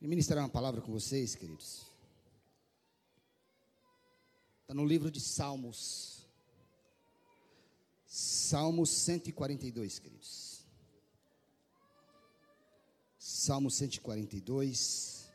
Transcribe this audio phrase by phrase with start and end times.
[0.00, 1.84] E ministrar uma palavra com vocês, queridos.
[4.62, 6.26] Está no livro de Salmos.
[8.06, 10.64] Salmos 142, queridos.
[13.18, 15.28] Salmo 142.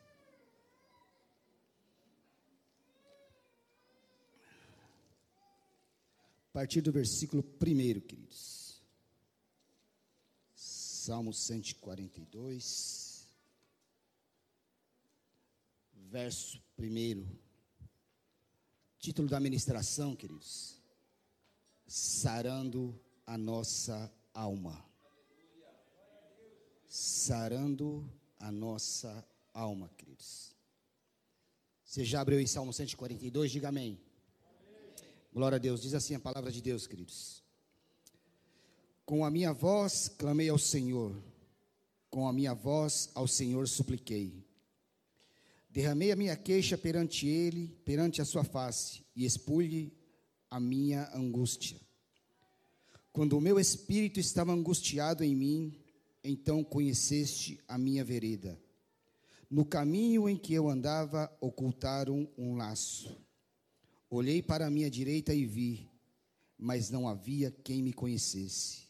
[6.49, 8.81] A partir do versículo 1, queridos.
[10.55, 13.04] Salmo 142.
[16.11, 17.25] Verso 1.
[18.99, 20.79] Título da ministração, queridos.
[21.87, 24.85] Sarando a nossa alma.
[26.87, 28.07] Sarando
[28.39, 30.55] a nossa alma, queridos.
[31.83, 33.51] Você já abriu em Salmo 142?
[33.51, 33.99] Diga amém.
[35.33, 35.81] Glória a Deus.
[35.81, 37.43] Diz assim a palavra de Deus, queridos.
[39.05, 41.15] Com a minha voz clamei ao Senhor,
[42.09, 44.44] com a minha voz ao Senhor supliquei.
[45.75, 49.91] Derramei a minha queixa perante Ele, perante a Sua face, e expulhe
[50.49, 51.77] a minha angústia.
[53.11, 55.77] Quando o meu espírito estava angustiado em mim,
[56.23, 58.57] então conheceste a minha vereda.
[59.49, 63.13] No caminho em que eu andava, ocultaram um laço.
[64.09, 65.89] Olhei para a minha direita e vi,
[66.57, 68.83] mas não havia quem me conhecesse.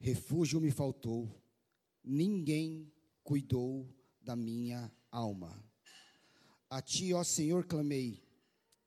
[0.00, 1.40] Refúgio me faltou,
[2.02, 2.92] ninguém
[3.22, 3.88] cuidou
[4.20, 5.72] da minha alma.
[6.74, 8.20] A ti, ó Senhor, clamei.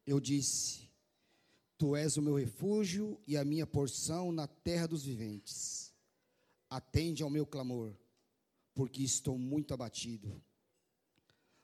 [0.05, 0.91] Eu disse:
[1.77, 5.95] Tu és o meu refúgio e a minha porção na terra dos viventes.
[6.69, 7.95] Atende ao meu clamor,
[8.75, 10.43] porque estou muito abatido.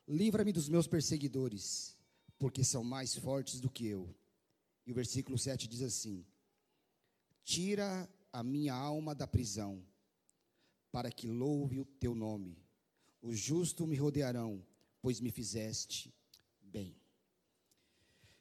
[0.08, 1.98] Livra-me dos meus perseguidores,
[2.40, 4.16] porque são mais fortes do que eu.
[4.86, 6.26] E o versículo 7 diz assim:
[7.44, 9.86] Tira a minha alma da prisão,
[10.90, 12.64] para que louve o teu nome.
[13.22, 14.66] Os justos me rodearão,
[15.04, 16.14] pois me fizeste
[16.62, 16.96] bem.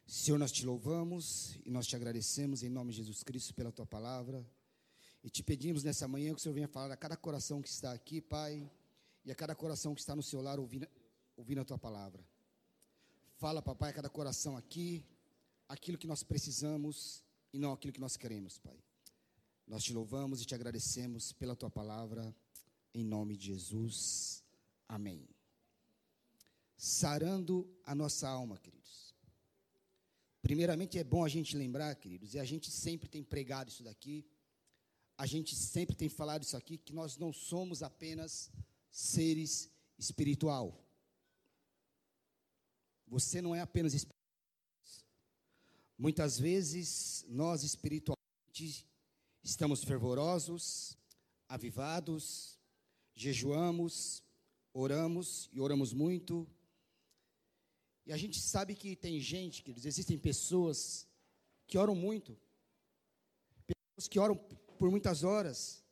[0.06, 3.84] Senhor, nós te louvamos e nós te agradecemos em nome de Jesus Cristo pela tua
[3.84, 4.48] palavra.
[5.24, 7.92] E te pedimos nessa manhã que o Senhor venha falar a cada coração que está
[7.92, 8.70] aqui, Pai,
[9.24, 10.86] e a cada coração que está no seu lar ouvindo,
[11.36, 12.24] ouvindo a tua palavra.
[13.38, 15.04] Fala, papai, a cada coração aqui,
[15.68, 18.78] aquilo que nós precisamos e não aquilo que nós queremos, Pai.
[19.66, 22.32] Nós te louvamos e te agradecemos pela tua palavra,
[22.94, 24.44] em nome de Jesus.
[24.88, 25.41] Amém.
[26.84, 29.14] Sarando a nossa alma, queridos.
[30.40, 34.26] Primeiramente é bom a gente lembrar, queridos, e a gente sempre tem pregado isso daqui,
[35.16, 38.50] a gente sempre tem falado isso aqui, que nós não somos apenas
[38.90, 40.84] seres espiritual.
[43.06, 44.18] Você não é apenas espiritual.
[45.96, 48.88] Muitas vezes nós espiritualmente
[49.40, 50.98] estamos fervorosos,
[51.48, 52.58] avivados,
[53.14, 54.20] jejuamos,
[54.74, 56.44] oramos e oramos muito.
[58.04, 61.06] E a gente sabe que tem gente, que existem pessoas
[61.66, 62.36] que oram muito,
[63.66, 65.84] pessoas que oram por muitas horas.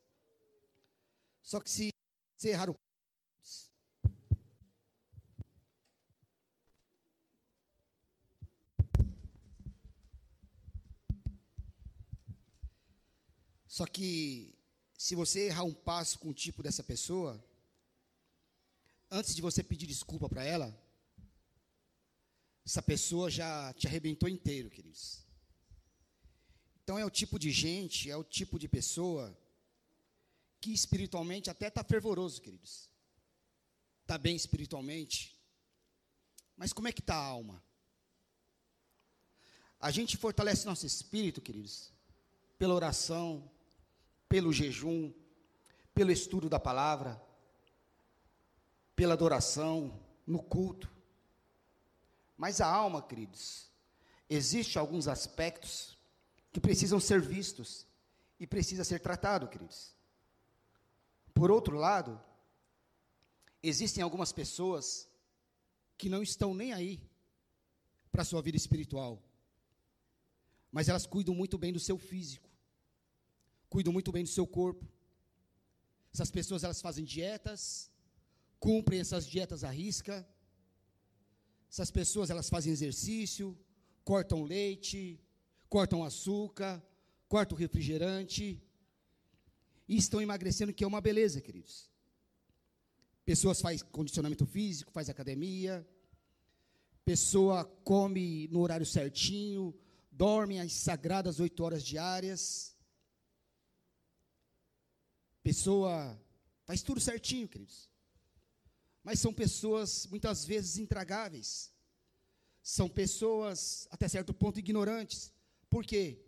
[1.43, 1.91] Só que se
[2.37, 2.75] você errar o
[13.67, 14.55] Só que
[14.99, 17.43] se você errar um passo com o tipo dessa pessoa,
[19.11, 20.79] antes de você pedir desculpa para ela,
[22.71, 25.27] essa pessoa já te arrebentou inteiro, queridos.
[26.85, 29.37] Então é o tipo de gente, é o tipo de pessoa
[30.61, 32.89] que espiritualmente até está fervoroso, queridos.
[34.03, 35.37] Está bem espiritualmente.
[36.57, 37.61] Mas como é que está a alma?
[39.81, 41.93] A gente fortalece nosso espírito, queridos,
[42.57, 43.51] pela oração,
[44.29, 45.13] pelo jejum,
[45.93, 47.21] pelo estudo da palavra,
[48.95, 51.00] pela adoração, no culto.
[52.43, 53.71] Mas a alma, queridos,
[54.39, 55.73] existe alguns aspectos
[56.53, 57.87] que precisam ser vistos
[58.39, 59.95] e precisa ser tratado, queridos.
[61.35, 62.21] Por outro lado,
[63.63, 65.09] existem algumas pessoas
[65.99, 66.95] que não estão nem aí
[68.11, 69.23] para a sua vida espiritual,
[70.73, 72.51] mas elas cuidam muito bem do seu físico
[73.71, 74.85] cuidam muito bem do seu corpo.
[76.13, 77.89] Essas pessoas elas fazem dietas,
[78.59, 80.29] cumprem essas dietas à risca.
[81.71, 83.57] Essas pessoas elas fazem exercício,
[84.05, 85.21] cortam leite,
[85.69, 86.83] cortam açúcar,
[87.29, 88.61] cortam refrigerante
[89.87, 91.89] e estão emagrecendo, que é uma beleza, queridos.
[93.25, 95.87] Pessoas fazem condicionamento físico, faz academia,
[97.05, 99.73] pessoa come no horário certinho,
[100.11, 102.77] dorme as sagradas oito horas diárias.
[105.43, 106.21] Pessoa
[106.65, 107.90] faz tudo certinho, queridos.
[109.03, 111.73] Mas são pessoas muitas vezes intragáveis.
[112.63, 115.33] São pessoas, até certo ponto, ignorantes.
[115.69, 116.19] Por quê?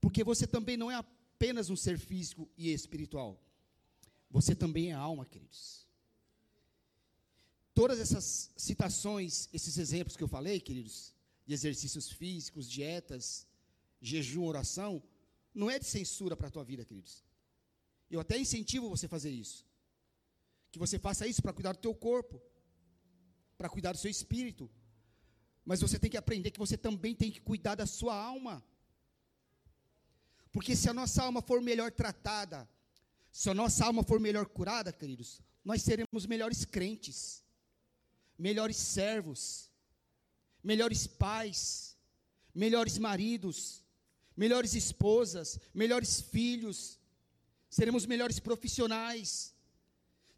[0.00, 3.40] Porque você também não é apenas um ser físico e espiritual.
[4.30, 5.86] Você também é alma, queridos.
[7.74, 11.14] Todas essas citações, esses exemplos que eu falei, queridos,
[11.46, 13.46] de exercícios físicos, dietas,
[14.00, 15.02] jejum, oração,
[15.54, 17.24] não é de censura para a tua vida, queridos.
[18.10, 19.67] Eu até incentivo você a fazer isso.
[20.70, 22.40] Que você faça isso para cuidar do teu corpo,
[23.56, 24.70] para cuidar do seu espírito.
[25.64, 28.64] Mas você tem que aprender que você também tem que cuidar da sua alma.
[30.52, 32.68] Porque se a nossa alma for melhor tratada,
[33.30, 37.44] se a nossa alma for melhor curada, queridos, nós seremos melhores crentes,
[38.38, 39.70] melhores servos,
[40.62, 41.96] melhores pais,
[42.54, 43.84] melhores maridos,
[44.36, 46.98] melhores esposas, melhores filhos,
[47.68, 49.54] seremos melhores profissionais,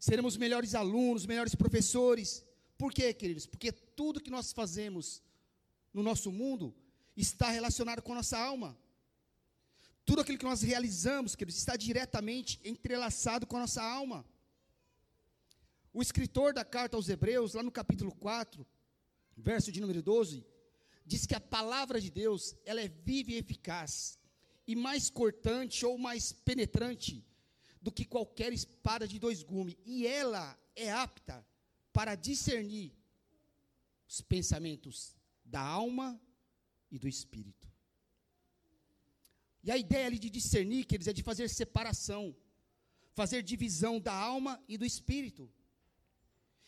[0.01, 2.43] seremos melhores alunos, melhores professores.
[2.75, 3.45] Por quê, queridos?
[3.45, 5.21] Porque tudo que nós fazemos
[5.93, 6.73] no nosso mundo
[7.15, 8.75] está relacionado com a nossa alma.
[10.03, 14.25] Tudo aquilo que nós realizamos, queridos, está diretamente entrelaçado com a nossa alma.
[15.93, 18.65] O escritor da carta aos Hebreus, lá no capítulo 4,
[19.37, 20.43] verso de número 12,
[21.05, 24.17] diz que a palavra de Deus, ela é viva e eficaz,
[24.65, 27.23] e mais cortante ou mais penetrante
[27.81, 31.45] do que qualquer espada de dois gumes, e ela é apta
[31.91, 32.93] para discernir
[34.07, 36.21] os pensamentos da alma
[36.91, 37.67] e do espírito.
[39.63, 42.35] E a ideia ali de discernir, queridos, é de fazer separação,
[43.13, 45.51] fazer divisão da alma e do espírito.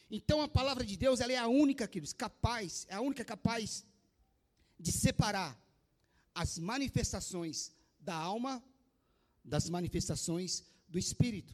[0.10, 3.86] Então a palavra de Deus, ela é a única, queridos, capaz, é a única capaz
[4.80, 5.60] de separar
[6.36, 8.64] as manifestações da alma
[9.44, 10.64] das manifestações
[10.94, 11.54] do espírito.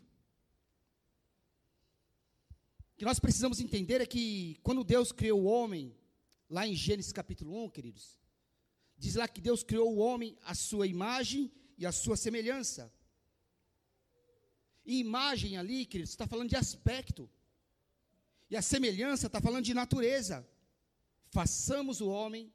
[2.92, 5.84] O que nós precisamos entender é que quando Deus criou o homem,
[6.50, 8.20] lá em Gênesis capítulo 1, queridos,
[9.00, 12.94] Diz lá que Deus criou o homem à sua imagem e à sua semelhança.
[14.86, 17.30] E imagem ali, queridos, está falando de aspecto.
[18.50, 20.46] E a semelhança está falando de natureza.
[21.30, 22.52] Façamos o homem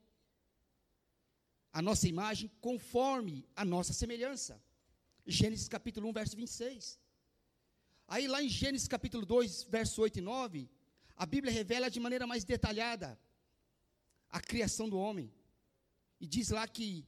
[1.73, 4.63] a nossa imagem conforme a nossa semelhança.
[5.27, 7.01] Gênesis capítulo 1, verso 26.
[8.07, 10.71] Aí lá em Gênesis capítulo 2, verso 8 e 9,
[11.17, 13.19] a Bíblia revela de maneira mais detalhada
[14.29, 15.33] a criação do homem.
[16.21, 17.07] E diz lá que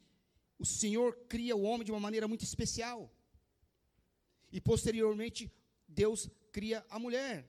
[0.58, 3.12] o Senhor cria o homem de uma maneira muito especial.
[4.50, 5.52] E posteriormente,
[5.86, 7.46] Deus cria a mulher.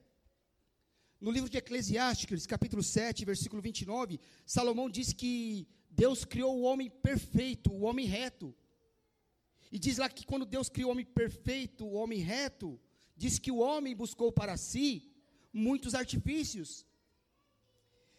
[1.20, 6.90] No livro de Eclesiastes, capítulo 7, versículo 29, Salomão diz que Deus criou o homem
[6.90, 8.54] perfeito, o homem reto.
[9.72, 12.80] E diz lá que quando Deus criou o homem perfeito, o homem reto,
[13.16, 15.12] diz que o homem buscou para si
[15.52, 16.86] muitos artifícios.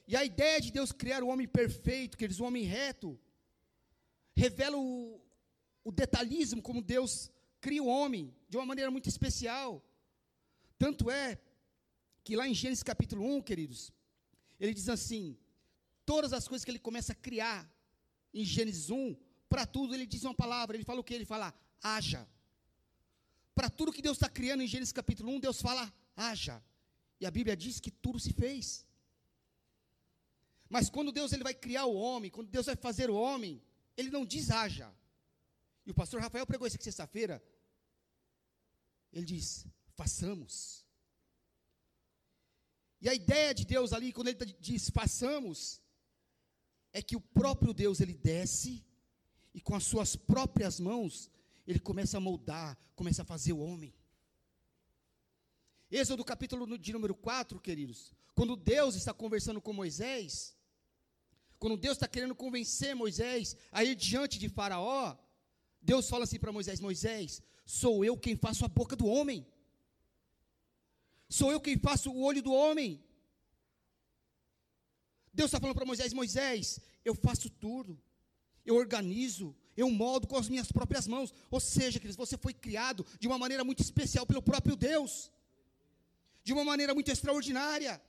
[0.06, 3.18] E a ideia de Deus criar o homem perfeito, que eles o homem reto,
[4.34, 5.20] revela o,
[5.84, 7.30] o detalhismo como Deus
[7.60, 9.84] cria o homem de uma maneira muito especial.
[10.78, 11.38] Tanto é
[12.24, 13.92] que lá em Gênesis capítulo 1, queridos,
[14.60, 15.36] ele diz assim:
[16.04, 17.70] todas as coisas que ele começa a criar
[18.32, 19.16] em Gênesis 1,
[19.48, 21.14] para tudo ele diz uma palavra, ele fala o que?
[21.14, 22.28] Ele fala, haja.
[23.54, 26.62] Para tudo que Deus está criando em Gênesis capítulo 1, Deus fala, haja.
[27.20, 28.86] E a Bíblia diz que tudo se fez.
[30.68, 33.62] Mas quando Deus ele vai criar o homem, quando Deus vai fazer o homem,
[33.96, 34.94] ele não diz haja.
[35.86, 37.42] E o pastor Rafael pregou isso aqui sexta-feira.
[39.12, 40.84] Ele diz: façamos.
[43.00, 45.80] E a ideia de Deus ali, quando ele diz façamos,
[46.92, 48.84] é que o próprio Deus ele desce
[49.58, 51.28] e com as suas próprias mãos
[51.66, 53.92] ele começa a moldar, começa a fazer o homem.
[55.90, 60.56] Êxodo capítulo de número 4, queridos, quando Deus está conversando com Moisés,
[61.58, 65.16] quando Deus está querendo convencer Moisés a ir diante de Faraó,
[65.82, 69.44] Deus fala assim para Moisés: Moisés, sou eu quem faço a boca do homem,
[71.28, 73.04] sou eu quem faço o olho do homem.
[75.34, 78.00] Deus está falando para Moisés: Moisés, eu faço tudo,
[78.68, 81.32] eu organizo, eu moldo com as minhas próprias mãos.
[81.50, 85.32] Ou seja, queridos, você foi criado de uma maneira muito especial pelo próprio Deus,
[86.44, 88.00] de uma maneira muito extraordinária.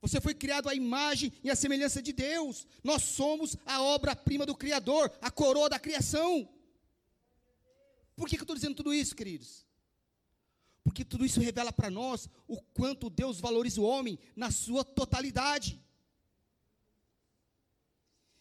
[0.00, 2.66] Você foi criado à imagem e à semelhança de Deus.
[2.82, 6.48] Nós somos a obra-prima do Criador, a coroa da criação.
[8.16, 9.66] Por que, que eu estou dizendo tudo isso, queridos?
[10.82, 15.78] Porque tudo isso revela para nós o quanto Deus valoriza o homem na sua totalidade.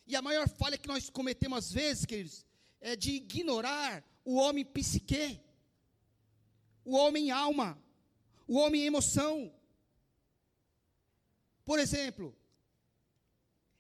[0.08, 2.46] E a maior falha que nós cometemos às vezes, queridos,
[2.80, 5.42] é de ignorar o homem psique,
[6.86, 7.78] o homem alma,
[8.48, 9.54] o homem emoção.
[11.66, 12.34] Por exemplo,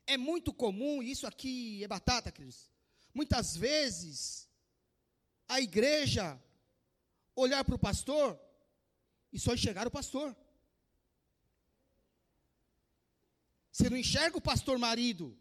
[0.06, 2.70] é muito comum, isso aqui é batata, queridos.
[3.14, 4.50] Muitas vezes,
[5.48, 6.42] a igreja
[7.34, 8.38] olhar para o pastor
[9.32, 10.36] e só enxergar o pastor.
[13.72, 15.38] Você não enxerga o pastor marido.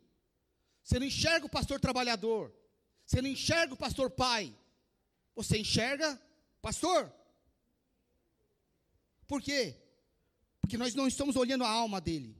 [0.86, 2.54] Você não enxerga o pastor trabalhador.
[3.04, 4.56] Você não enxerga o pastor pai.
[5.34, 6.08] Você enxerga
[6.62, 7.12] pastor.
[9.26, 9.74] Por quê?
[10.60, 12.36] Porque nós não estamos olhando a alma dele.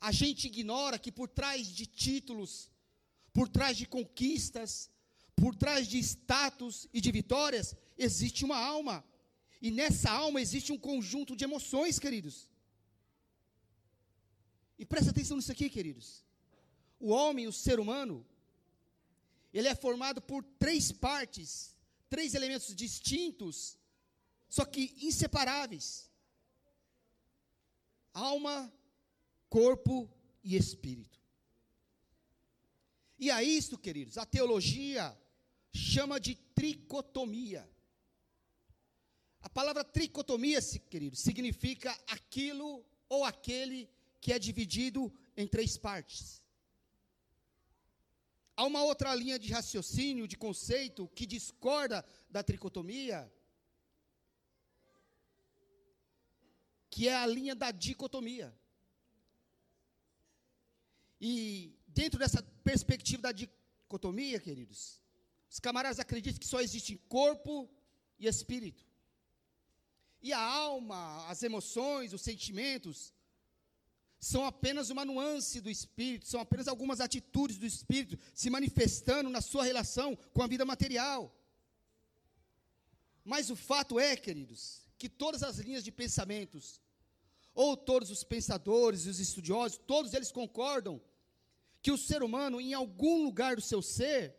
[0.00, 2.68] A gente ignora que por trás de títulos,
[3.32, 4.90] por trás de conquistas,
[5.36, 9.04] por trás de status e de vitórias, existe uma alma.
[9.62, 12.48] E nessa alma existe um conjunto de emoções, queridos.
[14.76, 16.28] E presta atenção nisso aqui, queridos.
[17.00, 18.24] O homem, o ser humano,
[19.52, 21.74] ele é formado por três partes,
[22.08, 23.76] três elementos distintos,
[24.48, 26.10] só que inseparáveis
[28.12, 28.72] alma,
[29.48, 30.10] corpo
[30.42, 31.18] e espírito.
[33.18, 35.16] E a isto, queridos, a teologia
[35.72, 37.68] chama de tricotomia.
[39.42, 43.88] A palavra tricotomia, queridos, significa aquilo ou aquele
[44.20, 46.42] que é dividido em três partes.
[48.60, 53.18] Há uma outra linha de raciocínio, de conceito, que discorda da tricotomia,
[56.90, 58.54] que é a linha da dicotomia.
[61.18, 65.00] E dentro dessa perspectiva da dicotomia, queridos,
[65.48, 67.66] os camaradas acreditam que só existe corpo
[68.18, 68.84] e espírito.
[70.20, 73.10] E a alma, as emoções, os sentimentos,
[74.20, 79.40] são apenas uma nuance do espírito, são apenas algumas atitudes do espírito se manifestando na
[79.40, 81.34] sua relação com a vida material.
[83.24, 86.82] Mas o fato é, queridos, que todas as linhas de pensamentos,
[87.54, 91.00] ou todos os pensadores e os estudiosos, todos eles concordam
[91.80, 94.36] que o ser humano, em algum lugar do seu ser,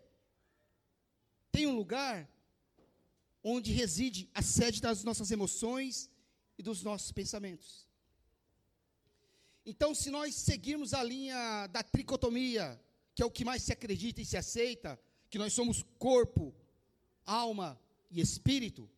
[1.51, 2.29] tem um lugar
[3.43, 6.07] onde reside a sede das nossas emoções
[6.55, 7.90] e dos nossos pensamentos.
[9.65, 12.81] Então, se nós seguirmos a linha da tricotomia,
[13.13, 14.99] que é o que mais se acredita e se aceita,
[15.29, 16.53] que nós somos corpo,
[17.25, 18.89] alma e espírito,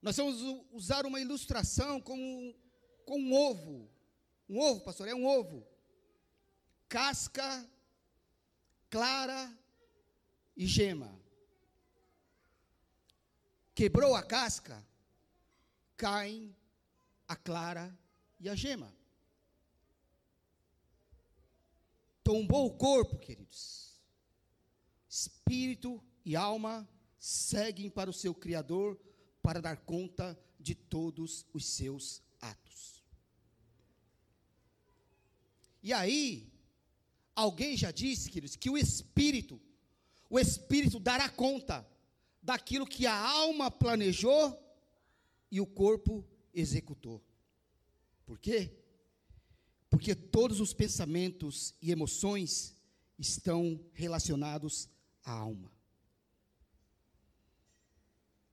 [0.00, 2.54] nós vamos usar uma ilustração como
[3.04, 3.88] com um ovo.
[4.48, 5.66] Um ovo, pastor, é um ovo.
[6.88, 7.68] Casca,
[8.90, 9.52] clara
[10.56, 11.20] e gema.
[13.74, 14.84] Quebrou a casca,
[15.96, 16.54] caem
[17.26, 17.96] a clara
[18.42, 18.92] e a gema.
[22.24, 24.00] Tombou o corpo, queridos.
[25.08, 29.00] Espírito e alma seguem para o seu Criador
[29.40, 33.04] para dar conta de todos os seus atos.
[35.82, 36.52] E aí,
[37.34, 39.60] alguém já disse, queridos, que o Espírito,
[40.28, 41.88] o Espírito dará conta
[42.42, 44.58] daquilo que a alma planejou
[45.50, 47.22] e o corpo executou.
[48.24, 48.70] Por quê?
[49.90, 52.74] Porque todos os pensamentos e emoções
[53.18, 54.88] estão relacionados
[55.24, 55.70] à alma.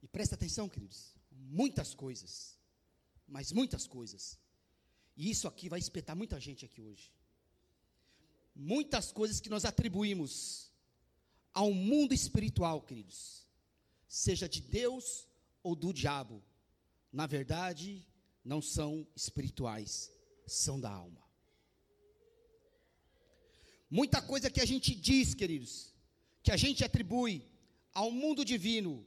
[0.02, 2.58] E presta atenção, queridos, muitas coisas,
[3.26, 4.38] mas muitas coisas.
[5.16, 7.12] E isso aqui vai espetar muita gente aqui hoje.
[8.54, 10.70] Muitas coisas que nós atribuímos
[11.52, 13.46] ao mundo espiritual, queridos,
[14.08, 15.26] seja de Deus
[15.62, 16.42] ou do diabo,
[17.12, 18.06] na verdade,
[18.44, 20.12] não são espirituais,
[20.46, 21.20] são da alma.
[23.90, 25.92] Muita coisa que a gente diz, queridos,
[26.42, 27.44] que a gente atribui
[27.92, 29.06] ao mundo divino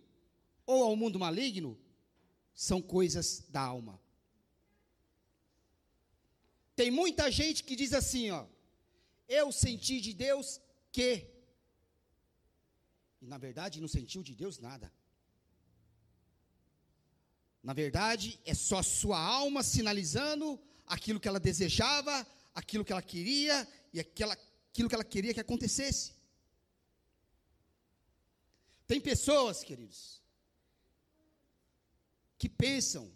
[0.66, 1.80] ou ao mundo maligno,
[2.54, 4.00] são coisas da alma.
[6.75, 8.46] Tem muita gente que diz assim, ó,
[9.28, 10.60] eu senti de Deus
[10.92, 11.30] que.
[13.22, 14.92] E na verdade não sentiu de Deus nada.
[17.63, 23.67] Na verdade, é só sua alma sinalizando aquilo que ela desejava, aquilo que ela queria
[23.93, 24.34] e aquela,
[24.70, 26.12] aquilo que ela queria que acontecesse.
[28.86, 30.22] Tem pessoas, queridos,
[32.38, 33.10] que pensam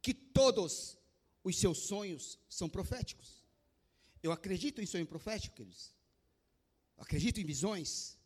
[0.00, 0.96] que todos
[1.42, 3.44] os seus sonhos são proféticos.
[4.22, 5.92] Eu acredito em sonho profético, queridos.
[6.96, 8.16] Eu acredito em visões.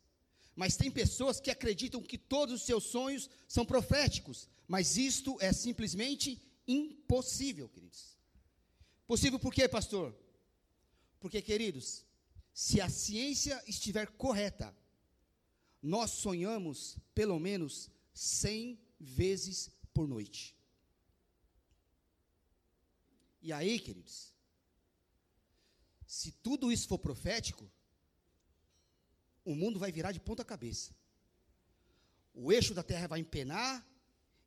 [0.55, 4.47] Mas tem pessoas que acreditam que todos os seus sonhos são proféticos.
[4.67, 8.17] Mas isto é simplesmente impossível, queridos.
[9.07, 10.15] Possível por quê, pastor?
[11.19, 12.03] Porque, queridos,
[12.53, 14.75] se a ciência estiver correta,
[15.81, 20.55] nós sonhamos pelo menos 100 vezes por noite.
[23.41, 24.33] E aí, queridos,
[26.07, 27.69] se tudo isso for profético,
[29.43, 30.95] o mundo vai virar de ponta cabeça.
[32.33, 33.85] O eixo da terra vai empenar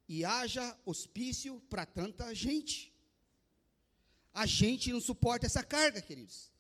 [0.09, 2.93] e haja hospício para tanta gente.
[4.33, 6.51] A gente não suporta essa carga, queridos.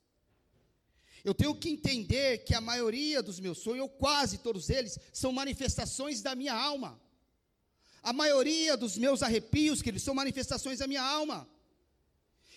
[1.25, 5.33] Eu tenho que entender que a maioria dos meus sonhos, ou quase todos eles, são
[5.33, 7.01] manifestações da minha alma.
[8.03, 11.49] A maioria dos meus arrepios, queridos, são manifestações da minha alma.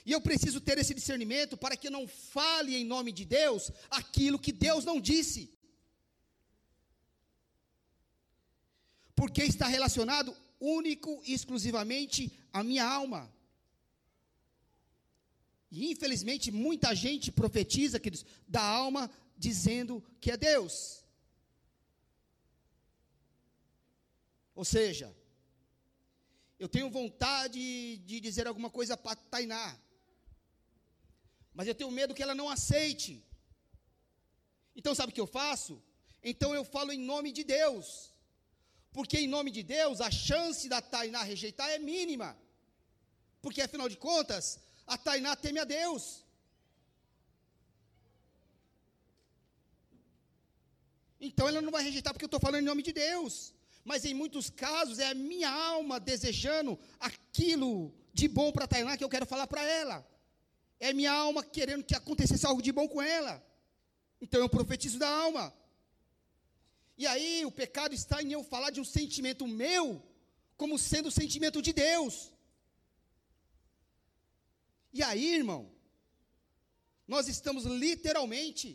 [0.05, 3.71] E eu preciso ter esse discernimento para que eu não fale em nome de Deus
[3.89, 5.53] aquilo que Deus não disse.
[9.15, 13.33] Porque está relacionado único e exclusivamente à minha alma.
[15.71, 21.03] E infelizmente muita gente profetiza, queridos, da alma dizendo que é Deus.
[24.53, 25.15] Ou seja,
[26.59, 29.75] eu tenho vontade de dizer alguma coisa para Tainá,
[31.53, 33.25] mas eu tenho medo que ela não aceite.
[34.75, 35.81] Então sabe o que eu faço?
[36.23, 38.10] Então eu falo em nome de Deus,
[38.91, 42.37] porque em nome de Deus a chance da Tainá rejeitar é mínima,
[43.41, 46.23] porque afinal de contas a Tainá teme a Deus.
[51.19, 53.53] Então ela não vai rejeitar porque eu estou falando em nome de Deus.
[53.83, 59.03] Mas em muitos casos é a minha alma desejando aquilo de bom para Tainá que
[59.03, 60.05] eu quero falar para ela.
[60.79, 63.43] É minha alma querendo que acontecesse algo de bom com ela.
[64.19, 65.53] Então eu profetizo da alma.
[67.01, 69.85] E aí o pecado está em eu falar de um sentimento meu
[70.55, 72.15] como sendo o sentimento de Deus.
[74.93, 75.61] E aí, irmão,
[77.07, 78.67] nós estamos literalmente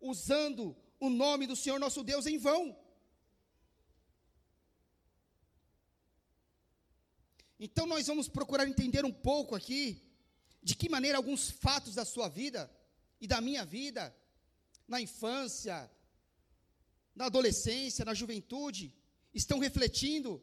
[0.00, 2.62] usando o nome do Senhor nosso Deus em vão.
[7.58, 9.84] Então nós vamos procurar entender um pouco aqui
[10.62, 12.70] de que maneira alguns fatos da sua vida
[13.20, 14.14] e da minha vida,
[14.86, 15.90] na infância,
[17.14, 18.94] na adolescência, na juventude,
[19.32, 20.42] estão refletindo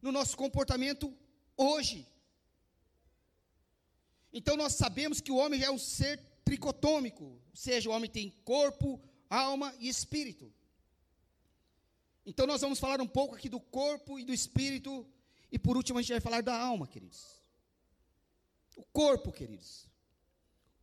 [0.00, 1.14] no nosso comportamento
[1.56, 2.06] hoje.
[4.32, 8.30] Então nós sabemos que o homem é um ser tricotômico, ou seja, o homem tem
[8.44, 10.52] corpo, alma e espírito.
[12.24, 15.06] Então nós vamos falar um pouco aqui do corpo e do espírito,
[15.50, 17.40] e por último a gente vai falar da alma, queridos.
[18.76, 19.88] O corpo, queridos.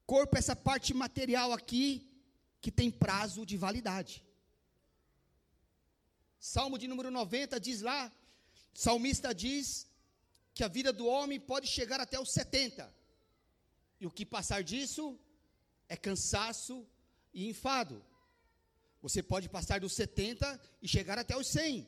[0.05, 2.09] Corpo é essa parte material aqui
[2.59, 4.26] que tem prazo de validade.
[6.39, 8.11] Salmo de número 90 diz lá,
[8.73, 9.87] salmista diz
[10.53, 12.93] que a vida do homem pode chegar até os 70.
[13.99, 15.19] E o que passar disso
[15.89, 16.87] é cansaço
[17.33, 18.03] e enfado.
[19.01, 21.87] Você pode passar dos 70 e chegar até os 100.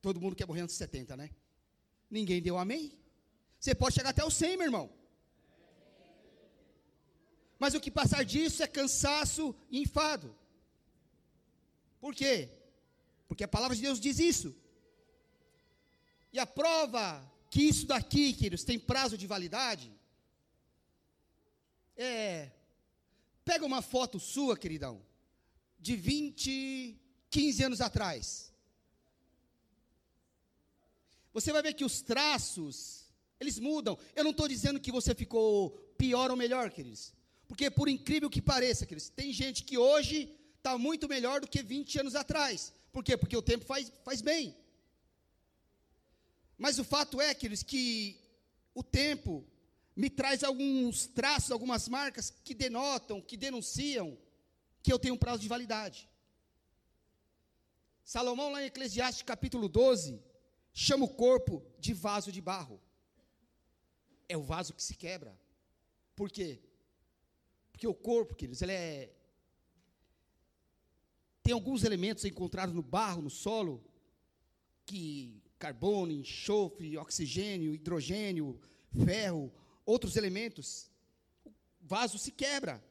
[0.00, 1.30] Todo mundo quer morrer antes dos 70, né?
[2.10, 2.98] Ninguém deu amém.
[3.58, 4.90] Você pode chegar até os 100, meu irmão.
[7.58, 10.34] Mas o que passar disso é cansaço e enfado.
[12.00, 12.48] Por quê?
[13.26, 14.54] Porque a palavra de Deus diz isso.
[16.32, 17.04] E a prova
[17.50, 19.90] que isso daqui, queridos, tem prazo de validade,
[21.96, 22.52] é.
[23.44, 25.02] Pega uma foto sua, queridão,
[25.80, 26.96] de 20,
[27.30, 28.52] 15 anos atrás.
[31.32, 33.06] Você vai ver que os traços,
[33.40, 33.98] eles mudam.
[34.14, 37.12] Eu não estou dizendo que você ficou pior ou melhor, queridos.
[37.48, 40.16] Porque, por incrível que pareça, queridos, tem gente que hoje
[40.58, 42.72] está muito melhor do que 20 anos atrás.
[42.92, 43.16] Por quê?
[43.16, 44.54] Porque o tempo faz, faz bem.
[46.56, 48.20] Mas o fato é, queridos, que
[48.74, 49.46] o tempo
[49.94, 54.16] me traz alguns traços, algumas marcas que denotam, que denunciam
[54.82, 56.08] que eu tenho um prazo de validade.
[58.04, 60.22] Salomão, lá em Eclesiastes capítulo 12,
[60.72, 62.80] chama o corpo de vaso de barro.
[64.28, 65.38] É o vaso que se quebra.
[66.16, 66.60] Por quê?
[67.70, 69.12] Porque o corpo, queridos, ele é.
[71.48, 73.82] Tem alguns elementos encontrados no barro, no solo,
[74.84, 78.60] que carbono, enxofre, oxigênio, hidrogênio,
[79.02, 79.50] ferro,
[79.86, 80.90] outros elementos,
[81.46, 82.84] o vaso se quebra.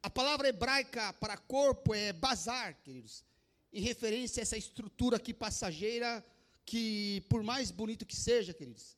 [0.00, 3.24] A palavra hebraica para corpo é bazar, queridos,
[3.72, 6.24] em referência a essa estrutura aqui passageira,
[6.64, 8.96] que por mais bonito que seja, queridos,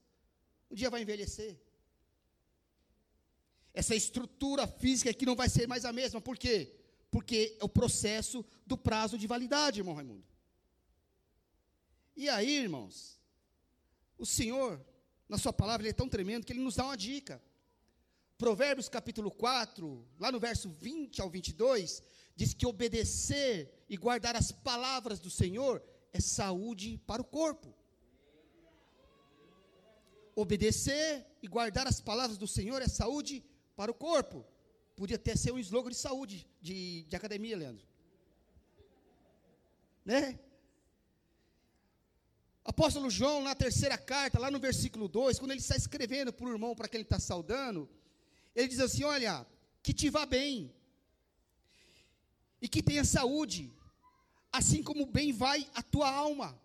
[0.71, 1.59] um dia vai envelhecer.
[3.73, 6.78] Essa estrutura física aqui não vai ser mais a mesma, por quê?
[7.11, 10.27] Porque é o processo do prazo de validade, irmão Raimundo.
[12.17, 13.19] E aí, irmãos,
[14.19, 14.85] o Senhor,
[15.29, 17.43] na Sua palavra, Ele é tão tremendo que Ele nos dá uma dica.
[18.37, 22.03] Provérbios capítulo 4, lá no verso 20 ao 22,
[22.37, 27.75] diz que obedecer e guardar as palavras do Senhor é saúde para o corpo.
[30.35, 33.45] obedecer e guardar as palavras do Senhor é saúde
[33.75, 34.47] para o corpo.
[34.99, 37.87] Podia até ser um slogan de saúde, de, de academia, Leandro.
[40.05, 40.41] Né?
[42.65, 46.51] Apóstolo João, na terceira carta, lá no versículo 2, quando ele está escrevendo para o
[46.51, 47.89] irmão, para quem ele está saudando,
[48.57, 49.47] ele diz assim: Olha,
[49.85, 50.75] que te vá bem,
[52.61, 53.73] e que tenha saúde,
[54.53, 56.61] assim como bem vai a tua alma.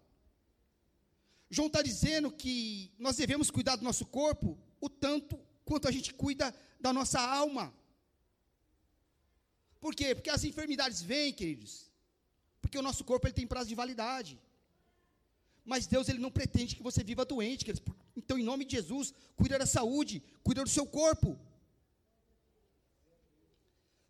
[1.52, 6.16] João está dizendo que nós devemos cuidar do nosso corpo o tanto quanto a gente
[6.16, 7.72] cuida da nossa alma.
[9.84, 10.10] Por quê?
[10.16, 11.74] Porque as enfermidades vêm, queridos.
[12.62, 14.34] Porque o nosso corpo ele tem prazo de validade.
[15.72, 17.66] Mas Deus ele não pretende que você viva doente.
[17.66, 17.84] Queridos.
[18.16, 21.38] Então, em nome de Jesus, cuida da saúde, cuida do seu corpo.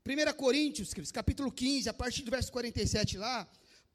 [0.05, 3.35] 1 Coríntios, queridos, capítulo 15, a partir do verso 47 lá,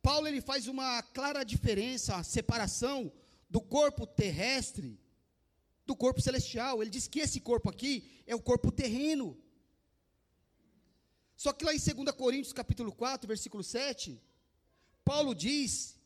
[0.03, 3.12] Paulo ele faz uma clara diferença, a separação
[3.49, 4.99] do corpo terrestre
[5.87, 6.83] do corpo celestial.
[6.83, 7.93] Ele diz que esse corpo aqui
[8.27, 9.37] é o corpo terreno.
[11.38, 14.20] Só que lá em 2 Coríntios capítulo 4, versículo 7,
[15.05, 15.96] Paulo diz,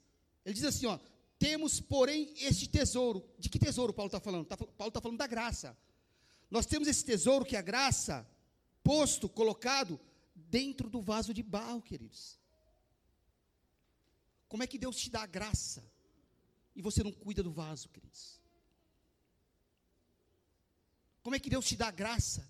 [0.45, 0.99] ele diz assim, ó,
[1.39, 3.27] temos, porém, este tesouro.
[3.39, 4.45] De que tesouro Paulo está falando?
[4.45, 5.75] Tá, Paulo está falando da graça.
[6.51, 8.29] Nós temos esse tesouro que é a graça,
[8.85, 9.99] posto, colocado
[10.35, 12.39] dentro do vaso de barro, queridos.
[14.49, 15.83] Como é que Deus te dá a graça
[16.77, 18.39] e você não cuida do vaso, queridos?
[21.23, 22.47] Como é que Deus te dá a graça,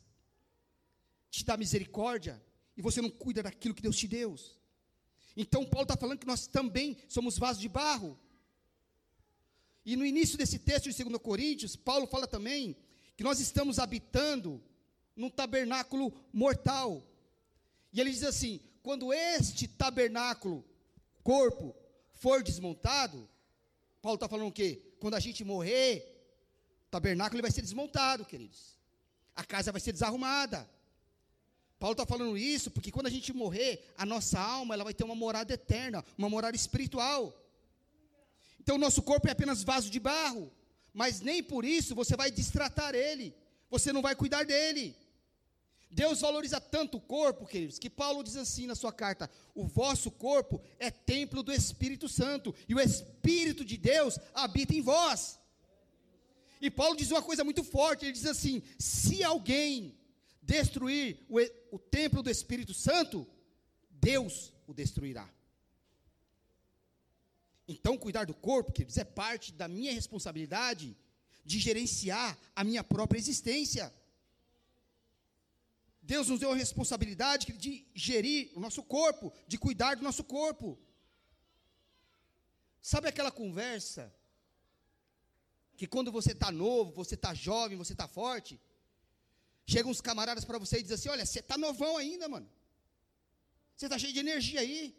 [1.31, 2.42] te dá misericórdia
[2.77, 4.37] e você não cuida daquilo que Deus te deu?
[5.37, 8.19] Então Paulo está falando que nós também somos vasos de barro.
[9.85, 12.77] E no início desse texto de 2 Coríntios, Paulo fala também
[13.17, 14.63] que nós estamos habitando
[15.17, 17.03] num tabernáculo mortal.
[17.93, 20.65] E ele diz assim: quando este tabernáculo,
[21.23, 21.75] corpo,
[22.13, 23.29] for desmontado,
[24.01, 24.95] Paulo está falando o quê?
[25.01, 26.09] Quando a gente morrer,
[26.87, 28.77] o tabernáculo vai ser desmontado, queridos.
[29.35, 30.69] A casa vai ser desarrumada.
[31.83, 35.03] Paulo está falando isso porque quando a gente morrer, a nossa alma ela vai ter
[35.03, 37.37] uma morada eterna, uma morada espiritual.
[38.61, 40.49] Então, o nosso corpo é apenas vaso de barro,
[40.95, 43.35] mas nem por isso você vai destratar ele,
[43.68, 44.97] você não vai cuidar dele.
[45.90, 50.09] Deus valoriza tanto o corpo, queridos, que Paulo diz assim na sua carta: o vosso
[50.09, 55.37] corpo é templo do Espírito Santo, e o Espírito de Deus habita em vós.
[56.61, 60.01] E Paulo diz uma coisa muito forte: ele diz assim: se alguém
[60.42, 61.38] destruir o,
[61.70, 63.26] o templo do Espírito Santo,
[63.88, 65.28] Deus o destruirá.
[67.66, 70.96] Então, cuidar do corpo, queridos, é parte da minha responsabilidade
[71.44, 73.92] de gerenciar a minha própria existência.
[76.02, 80.78] Deus nos deu a responsabilidade de gerir o nosso corpo, de cuidar do nosso corpo.
[82.81, 84.12] Sabe aquela conversa
[85.76, 88.61] que quando você está novo, você está jovem, você está forte,
[89.66, 92.48] chegam uns camaradas para você e dizem assim: Olha, você está novão ainda, mano.
[93.77, 94.96] Você está cheio de energia aí.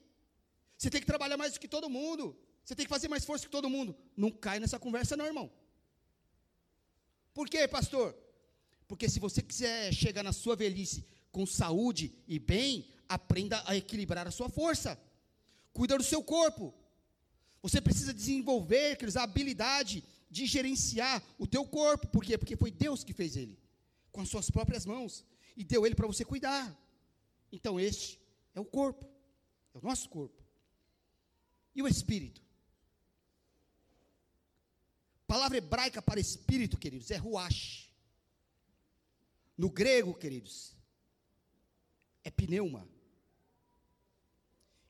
[0.77, 2.37] Você tem que trabalhar mais do que todo mundo.
[2.63, 3.95] Você tem que fazer mais força que todo mundo.
[4.15, 5.51] Não cai nessa conversa, não, irmão.
[7.33, 8.15] Por quê, pastor?
[8.87, 14.27] Porque se você quiser chegar na sua velhice com saúde e bem, aprenda a equilibrar
[14.27, 14.99] a sua força.
[15.71, 16.73] Cuida do seu corpo.
[17.61, 22.07] Você precisa desenvolver a habilidade de gerenciar o teu corpo.
[22.07, 22.37] Por quê?
[22.37, 23.57] Porque foi Deus que fez ele.
[24.13, 25.25] Com as suas próprias mãos.
[25.57, 26.73] E deu ele para você cuidar.
[27.51, 28.17] Então este
[28.55, 29.05] é o corpo.
[29.73, 30.41] É o nosso corpo.
[31.75, 32.41] E o espírito?
[35.33, 37.91] palavra hebraica para espírito, queridos, é ruach.
[39.57, 40.75] No grego, queridos,
[42.23, 42.87] é pneuma.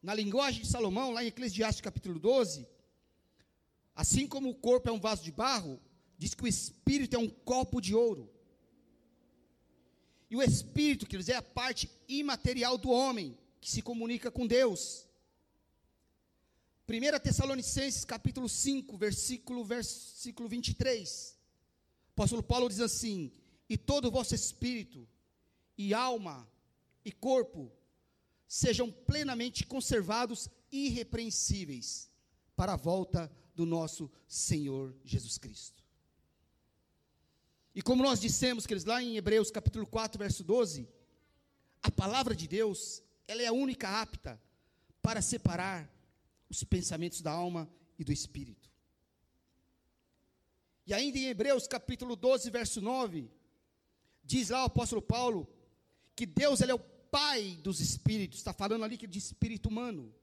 [0.02, 2.68] Na linguagem de Salomão, lá em Eclesiastes capítulo 12,
[3.96, 5.80] assim como o corpo é um vaso de barro,
[6.18, 8.30] diz que o espírito é um copo de ouro.
[10.34, 15.08] E o espírito, queridos, é a parte imaterial do homem que se comunica com Deus.
[16.90, 21.38] 1 Tessalonicenses capítulo 5, versículo, versículo 23.
[22.08, 23.32] O apóstolo Paulo diz assim:
[23.70, 25.08] E todo o vosso espírito,
[25.78, 26.50] e alma,
[27.06, 27.72] e corpo,
[28.48, 32.10] sejam plenamente conservados irrepreensíveis
[32.56, 35.83] para a volta do nosso Senhor Jesus Cristo.
[37.76, 40.88] E como nós dissemos, que eles lá em Hebreus capítulo 4, verso 12,
[41.82, 44.40] a palavra de Deus, ela é a única apta
[45.02, 45.92] para separar
[46.50, 48.72] os pensamentos da alma e do espírito.
[50.86, 53.30] E ainda em Hebreus capítulo 12, verso 9,
[54.24, 55.48] diz lá o apóstolo Paulo
[56.16, 60.14] que Deus ele é o pai dos espíritos, está falando ali de espírito humano.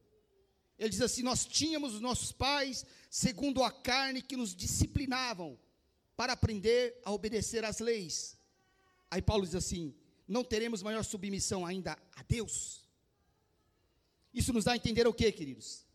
[0.79, 5.59] Ele diz assim: Nós tínhamos os nossos pais, segundo a carne, que nos disciplinavam
[6.21, 8.37] para aprender a obedecer às leis.
[9.11, 9.95] Aí Paulo diz assim:
[10.29, 12.85] não teremos maior submissão ainda a Deus?
[14.35, 15.87] Isso nos dá a entender o que, queridos?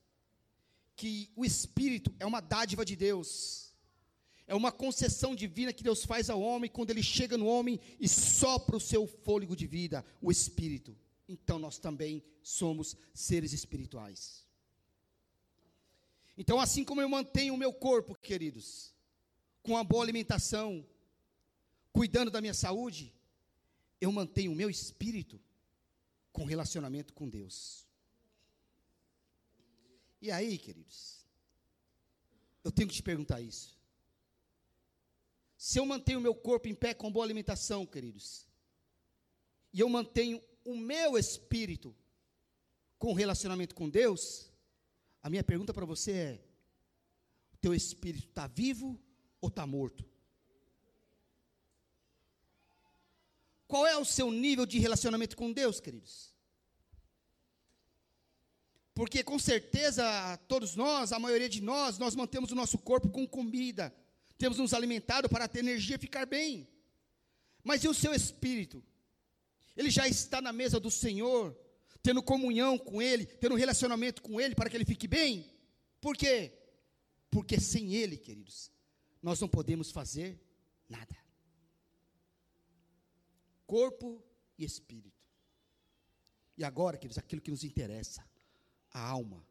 [0.95, 3.71] Que o Espírito é uma dádiva de Deus,
[4.47, 8.09] é uma concessão divina que Deus faz ao homem quando ele chega no homem e
[8.09, 10.97] sopra o seu fôlego de vida, o Espírito.
[11.29, 14.43] Então nós também somos seres espirituais.
[16.35, 18.94] Então, assim como eu mantenho o meu corpo, queridos,
[19.65, 20.86] com a boa alimentação,
[21.91, 23.12] cuidando da minha saúde,
[23.99, 25.41] eu mantenho o meu espírito
[26.32, 27.88] com relacionamento com Deus.
[30.21, 31.25] E aí, queridos,
[32.63, 33.75] eu tenho que te perguntar isso.
[35.58, 38.47] Se eu mantenho o meu corpo em pé com boa alimentação, queridos,
[39.73, 41.95] e eu mantenho o meu espírito
[42.99, 44.51] com relacionamento com Deus,
[45.23, 46.45] a minha pergunta para você é:
[47.54, 48.99] o teu espírito está vivo
[49.45, 50.03] ou está morto?
[53.67, 56.34] Qual é o seu nível de relacionamento com Deus, queridos?
[58.93, 60.03] Porque com certeza
[60.47, 63.93] todos nós, a maioria de nós, nós mantemos o nosso corpo com comida,
[64.38, 66.67] temos nos alimentado para ter energia e ficar bem.
[67.63, 68.84] Mas e o seu espírito?
[69.75, 71.58] Ele já está na mesa do Senhor,
[72.01, 75.51] tendo comunhão com Ele, tendo relacionamento com Ele para que Ele fique bem?
[75.99, 76.53] Por quê?
[77.29, 78.71] Porque sem Ele, queridos,
[79.25, 80.39] nós não podemos fazer
[80.88, 81.17] nada.
[83.65, 84.23] Corpo
[84.55, 85.25] e espírito.
[86.55, 88.23] E agora, queridos, aquilo que nos interessa,
[88.93, 89.43] a alma.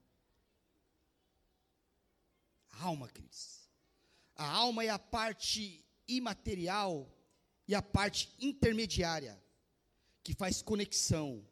[2.70, 3.68] A alma, queridos.
[4.36, 7.12] A alma é a parte imaterial
[7.66, 9.42] e a parte intermediária
[10.22, 11.44] que faz conexão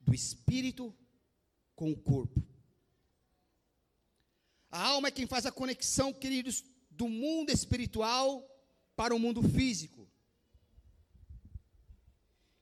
[0.00, 0.96] do espírito
[1.74, 2.40] com o corpo.
[4.70, 6.64] A alma é quem faz a conexão, queridos,
[6.96, 8.48] do mundo espiritual
[8.96, 10.08] para o mundo físico.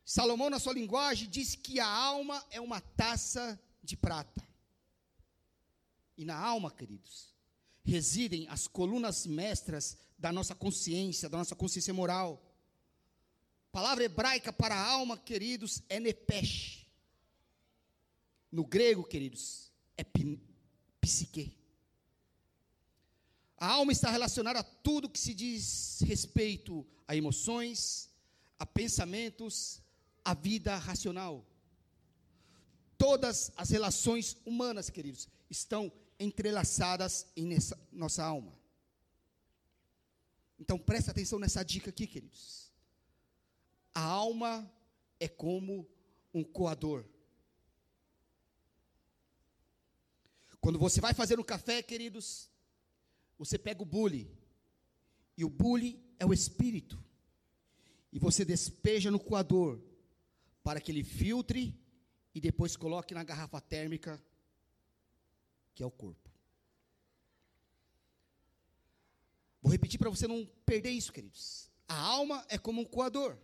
[0.05, 4.43] Salomão, na sua linguagem, diz que a alma é uma taça de prata.
[6.17, 7.35] E na alma, queridos,
[7.85, 12.43] residem as colunas mestras da nossa consciência, da nossa consciência moral.
[13.69, 16.87] A palavra hebraica para alma, queridos, é nepesh.
[18.51, 20.05] No grego, queridos, é
[21.01, 21.60] psique.
[23.61, 28.09] A alma está relacionada a tudo que se diz respeito a emoções,
[28.59, 29.83] a pensamentos,
[30.25, 31.47] a vida racional.
[32.97, 38.59] Todas as relações humanas, queridos, estão entrelaçadas em nessa, nossa alma.
[40.59, 42.73] Então presta atenção nessa dica aqui, queridos.
[43.95, 44.71] A alma
[45.19, 45.87] é como
[46.33, 47.05] um coador.
[50.63, 52.51] Quando você vai fazer um café, queridos,
[53.41, 54.31] você pega o bule.
[55.35, 57.03] E o bule é o espírito.
[58.13, 59.81] E você despeja no coador
[60.63, 61.75] para que ele filtre
[62.35, 64.23] e depois coloque na garrafa térmica,
[65.75, 66.29] que é o corpo.
[69.63, 71.71] Vou repetir para você não perder isso, queridos.
[71.89, 73.39] A alma é como um coador.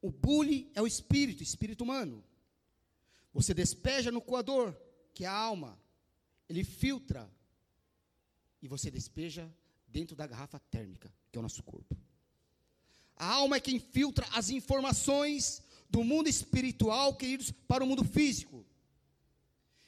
[0.00, 2.24] O bule é o espírito, espírito humano.
[3.34, 4.74] Você despeja no coador,
[5.12, 5.78] que é a alma.
[6.48, 7.30] Ele filtra.
[8.62, 9.50] E você despeja
[9.88, 11.96] dentro da garrafa térmica, que é o nosso corpo.
[13.16, 18.64] A alma é quem filtra as informações do mundo espiritual, queridos, para o mundo físico.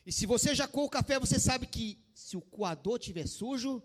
[0.05, 3.83] E se você já coou o café, você sabe que se o coador estiver sujo,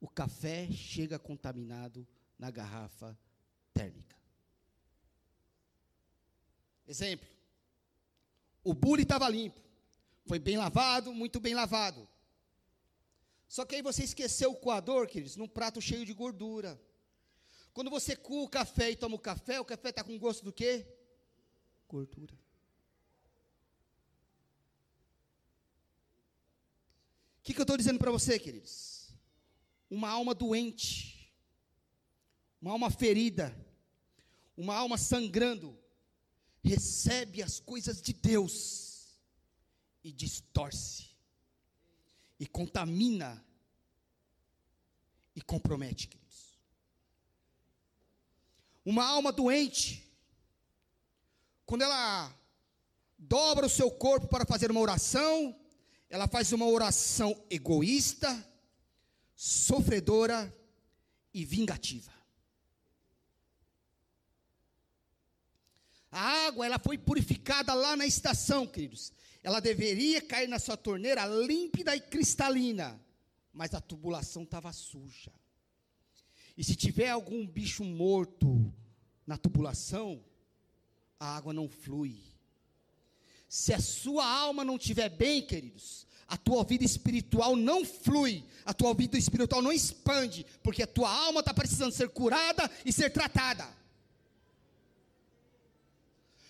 [0.00, 2.06] o café chega contaminado
[2.38, 3.18] na garrafa
[3.72, 4.16] térmica.
[6.86, 7.26] Exemplo.
[8.62, 9.60] O bule estava limpo.
[10.26, 12.06] Foi bem lavado, muito bem lavado.
[13.48, 16.80] Só que aí você esqueceu o coador, queridos, num prato cheio de gordura.
[17.72, 20.52] Quando você coa o café e toma o café, o café está com gosto do
[20.52, 20.86] quê?
[21.88, 22.34] Gordura.
[27.38, 29.14] O que, que eu estou dizendo para você, queridos?
[29.88, 31.32] Uma alma doente,
[32.60, 33.56] uma alma ferida,
[34.54, 35.78] uma alma sangrando,
[36.62, 39.18] recebe as coisas de Deus
[40.04, 41.07] e distorce,
[42.38, 43.44] e contamina,
[45.34, 46.58] e compromete, queridos.
[48.84, 50.04] Uma alma doente,
[51.66, 52.34] quando ela
[53.18, 55.54] dobra o seu corpo para fazer uma oração,
[56.08, 58.46] ela faz uma oração egoísta,
[59.34, 60.54] sofredora
[61.34, 62.12] e vingativa.
[66.10, 69.12] A água, ela foi purificada lá na estação, queridos.
[69.42, 73.00] Ela deveria cair na sua torneira límpida e cristalina,
[73.52, 75.32] mas a tubulação estava suja.
[76.56, 78.72] E se tiver algum bicho morto
[79.26, 80.24] na tubulação,
[81.18, 82.20] a água não flui.
[83.48, 88.74] Se a sua alma não estiver bem, queridos, a tua vida espiritual não flui, a
[88.74, 93.10] tua vida espiritual não expande, porque a tua alma está precisando ser curada e ser
[93.10, 93.66] tratada.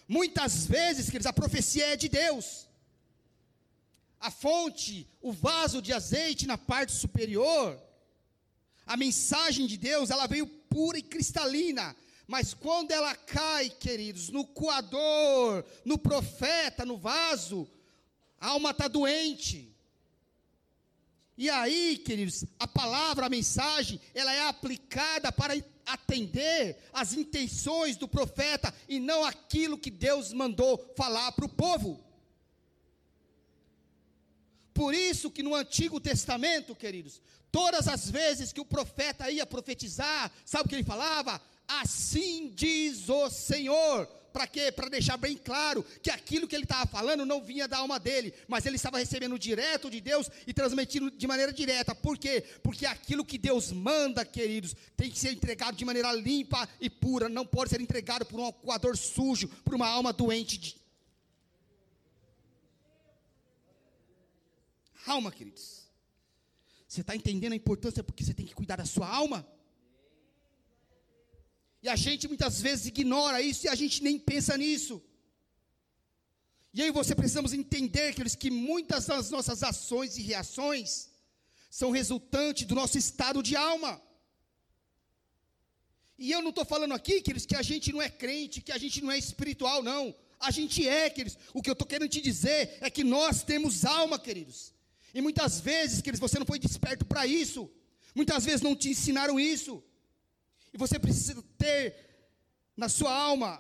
[0.09, 2.68] Muitas vezes, queridos, a profecia é de Deus.
[4.21, 7.81] A fonte, o vaso de azeite na parte superior,
[8.87, 11.95] a mensagem de Deus, ela veio pura e cristalina,
[12.27, 17.69] mas quando ela cai, queridos, no coador, no profeta, no vaso,
[18.41, 19.75] a alma está doente.
[21.37, 25.55] E aí, queridos, a palavra, a mensagem, ela é aplicada para
[25.87, 32.05] atender as intenções do profeta e não aquilo que Deus mandou falar para o povo.
[34.79, 40.31] Por isso que no Antigo Testamento, queridos, todas as vezes que o profeta ia profetizar,
[40.45, 41.43] sabe o que ele falava?
[41.67, 44.07] Assim diz o Senhor.
[44.33, 44.71] Para quê?
[44.71, 48.33] Para deixar bem claro que aquilo que ele estava falando não vinha da alma dele,
[48.47, 51.93] mas ele estava recebendo direto de Deus e transmitindo de maneira direta.
[51.93, 52.45] Por quê?
[52.63, 57.29] Porque aquilo que Deus manda, queridos, tem que ser entregado de maneira limpa e pura,
[57.29, 60.57] não pode ser entregado por um coador sujo, por uma alma doente.
[60.57, 60.79] De...
[65.15, 65.67] Alma, queridos.
[66.87, 69.41] Você está entendendo a importância porque você tem que cuidar da sua alma?
[71.83, 75.03] E a gente muitas vezes ignora isso e a gente nem pensa nisso.
[76.75, 81.09] E aí você precisamos entender, queridos, que muitas das nossas ações e reações
[81.71, 84.01] são resultante do nosso estado de alma.
[86.19, 88.79] E eu não estou falando aqui, queridos, que a gente não é crente, que a
[88.79, 90.15] gente não é espiritual, não.
[90.41, 91.39] A gente é, queridos.
[91.55, 94.73] O que eu estou querendo te dizer é que nós temos alma, queridos.
[95.19, 97.69] E muitas vezes, queridos, você não foi desperto para isso.
[98.15, 99.83] Muitas vezes não te ensinaram isso.
[100.73, 101.83] E você precisa ter
[102.77, 103.51] na sua alma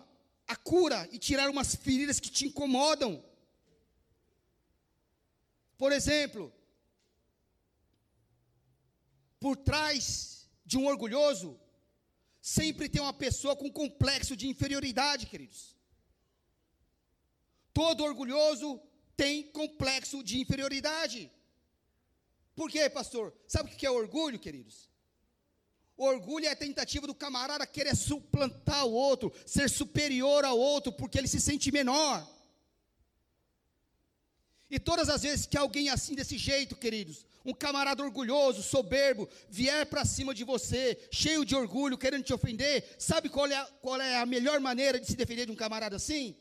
[0.46, 3.12] a cura e tirar umas feridas que te incomodam.
[5.76, 6.44] Por exemplo,
[9.40, 11.58] por trás de um orgulhoso,
[12.40, 15.76] sempre tem uma pessoa com complexo de inferioridade, queridos.
[17.72, 18.80] Todo orgulhoso
[19.16, 21.32] tem complexo de inferioridade.
[22.58, 23.32] Por quê, pastor?
[23.46, 24.90] Sabe o que é orgulho, queridos?
[25.96, 31.18] Orgulho é a tentativa do camarada querer suplantar o outro, ser superior ao outro, porque
[31.18, 32.18] ele se sente menor.
[34.68, 39.86] E todas as vezes que alguém assim desse jeito, queridos, um camarada orgulhoso, soberbo, vier
[39.86, 44.16] para cima de você, cheio de orgulho, querendo te ofender, sabe qual é, qual é
[44.16, 46.36] a melhor maneira de se defender de um camarada assim?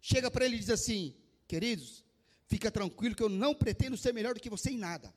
[0.00, 1.16] Chega para ele e diz assim:
[1.48, 2.04] queridos,
[2.50, 5.14] fica tranquilo que eu não pretendo ser melhor do que você em nada.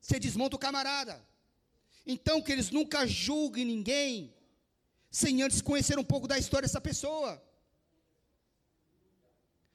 [0.00, 1.14] Você desmonta o camarada.
[2.04, 4.34] Então, que eles nunca julguem ninguém
[5.20, 7.40] sem antes conhecer um pouco da história dessa pessoa.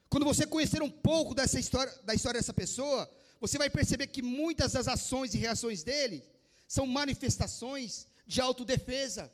[0.09, 3.09] Quando você conhecer um pouco dessa história, da história dessa pessoa,
[3.39, 6.21] você vai perceber que muitas das ações e reações dele
[6.67, 9.31] são manifestações de autodefesa.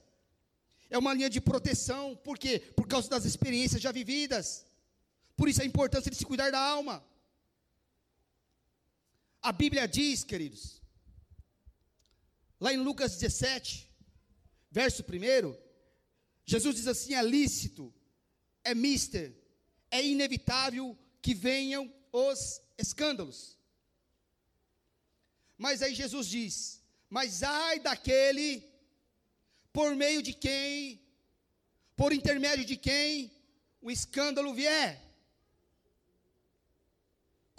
[0.87, 2.15] É uma linha de proteção.
[2.15, 2.59] Por quê?
[2.75, 4.68] Por causa das experiências já vividas.
[5.39, 6.95] Por isso a importância de se cuidar da alma.
[9.41, 10.79] A Bíblia diz, queridos,
[12.59, 13.89] Lá em Lucas 17,
[14.69, 15.55] verso 1,
[16.45, 17.93] Jesus diz assim: é lícito,
[18.63, 19.33] é mister,
[19.89, 23.57] é inevitável que venham os escândalos.
[25.57, 28.67] Mas aí Jesus diz: Mas ai daquele
[29.71, 31.01] por meio de quem,
[31.95, 33.31] por intermédio de quem
[33.81, 35.08] o escândalo vier.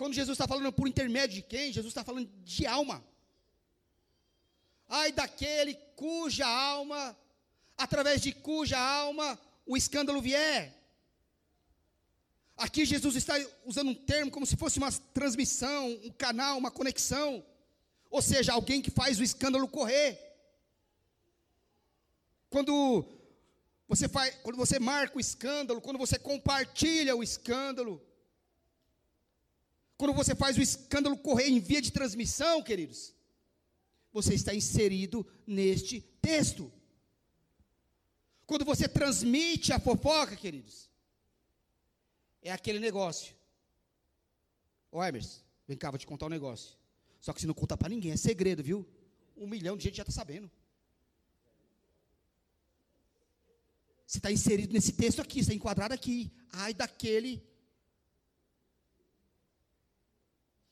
[0.01, 2.99] Quando Jesus está falando por intermédio de quem, Jesus está falando de alma
[4.91, 7.17] ai daquele cuja alma,
[7.79, 10.77] através de cuja alma o escândalo vier.
[12.57, 17.43] Aqui Jesus está usando um termo como se fosse uma transmissão, um canal, uma conexão.
[18.11, 20.19] Ou seja, alguém que faz o escândalo correr.
[22.51, 23.07] Quando
[23.89, 28.03] você faz, quando você marca o escândalo, quando você compartilha o escândalo,
[30.01, 33.15] quando você faz o escândalo correr em via de transmissão, queridos,
[34.11, 36.73] você está inserido neste texto.
[38.47, 40.89] Quando você transmite a fofoca, queridos,
[42.41, 43.37] é aquele negócio.
[44.91, 46.79] Ô Emerson, vem cá, vou te contar um negócio.
[47.21, 48.89] Só que você não conta para ninguém, é segredo, viu?
[49.37, 50.51] Um milhão de gente já está sabendo.
[54.07, 56.33] Você está inserido nesse texto aqui, está enquadrado aqui.
[56.51, 57.50] Ai daquele.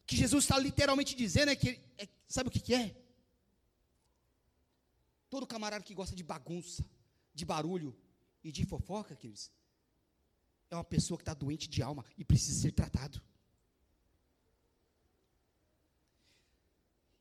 [0.09, 2.97] Que Jesus está literalmente dizendo é que, é, sabe o que, que é?
[5.29, 6.83] Todo camarada que gosta de bagunça,
[7.35, 7.95] de barulho
[8.43, 9.51] e de fofoca, queridos,
[10.71, 13.21] é uma pessoa que está doente de alma e precisa ser tratado.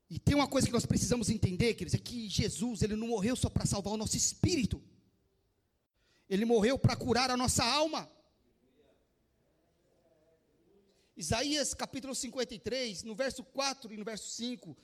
[0.09, 3.35] E tem uma coisa que nós precisamos entender, queridos, é que Jesus, ele não morreu
[3.35, 4.81] só para salvar o nosso espírito.
[6.29, 8.09] Ele morreu para curar a nossa alma.
[11.17, 14.77] Isaías capítulo 53, no verso 4 e no verso 5,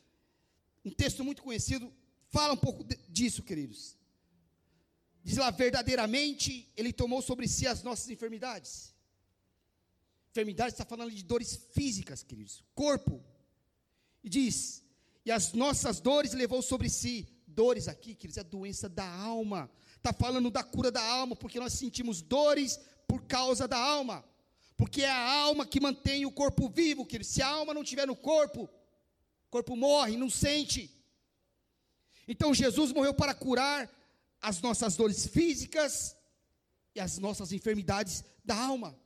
[0.84, 1.94] um texto muito conhecido,
[2.30, 3.96] fala um pouco disso, queridos.
[5.24, 8.96] Diz lá, verdadeiramente Ele tomou sobre si as nossas enfermidades.
[10.32, 13.24] Enfermidade está falando de dores físicas, queridos, corpo.
[14.24, 14.84] E diz,
[15.24, 17.30] e as nossas dores levou sobre si.
[17.46, 19.70] Dores aqui, queridos, é doença da alma.
[19.96, 24.26] Está falando da cura da alma, porque nós sentimos dores por causa da alma.
[24.76, 27.34] Porque é a alma que mantém o corpo vivo, queridos.
[27.34, 30.90] Se a alma não estiver no corpo, o corpo morre, não sente.
[32.28, 33.90] Então Jesus morreu para curar
[34.42, 36.16] as nossas dores físicas
[36.96, 38.98] e as nossas enfermidades da alma.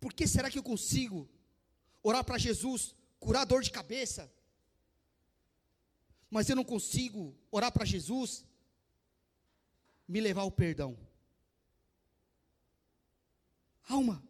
[0.00, 1.28] Por que será que eu consigo
[2.02, 4.30] orar para Jesus curar dor de cabeça?
[6.30, 8.44] Mas eu não consigo orar para Jesus
[10.06, 10.96] me levar ao perdão.
[13.88, 14.22] Alma.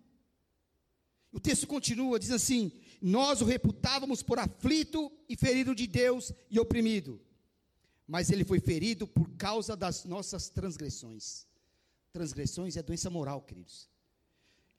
[1.33, 6.59] O texto continua, diz assim: Nós o reputávamos por aflito e ferido de Deus e
[6.59, 7.21] oprimido
[8.07, 11.47] mas ele foi ferido por causa das nossas transgressões.
[12.13, 13.89] Transgressões é doença moral, queridos.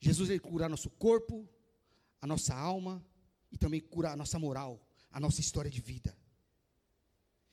[0.00, 1.48] Jesus ele cura nosso corpo,
[2.20, 3.04] a nossa alma
[3.50, 6.16] e também cura a nossa moral, a nossa história de vida.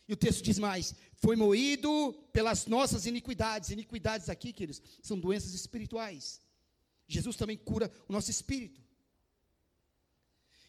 [0.07, 3.71] E o texto diz mais: foi moído pelas nossas iniquidades.
[3.71, 6.41] Iniquidades aqui, queridos, são doenças espirituais.
[7.07, 8.81] Jesus também cura o nosso espírito.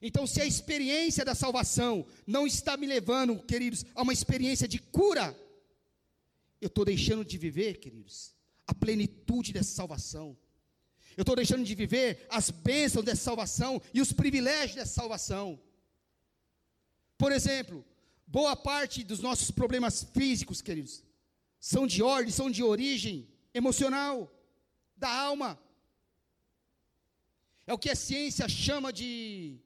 [0.01, 4.79] Então, se a experiência da salvação não está me levando, queridos, a uma experiência de
[4.79, 5.35] cura,
[6.61, 8.35] eu estou deixando de viver, queridos,
[8.67, 10.37] a plenitude dessa salvação.
[11.17, 15.61] Eu estou deixando de viver as bênçãos dessa salvação e os privilégios dessa salvação.
[17.17, 17.85] Por exemplo,
[18.27, 21.03] boa parte dos nossos problemas físicos, queridos,
[21.61, 24.31] são de ordem, são de origem emocional,
[24.97, 25.59] da alma.
[27.67, 29.59] É o que a ciência chama de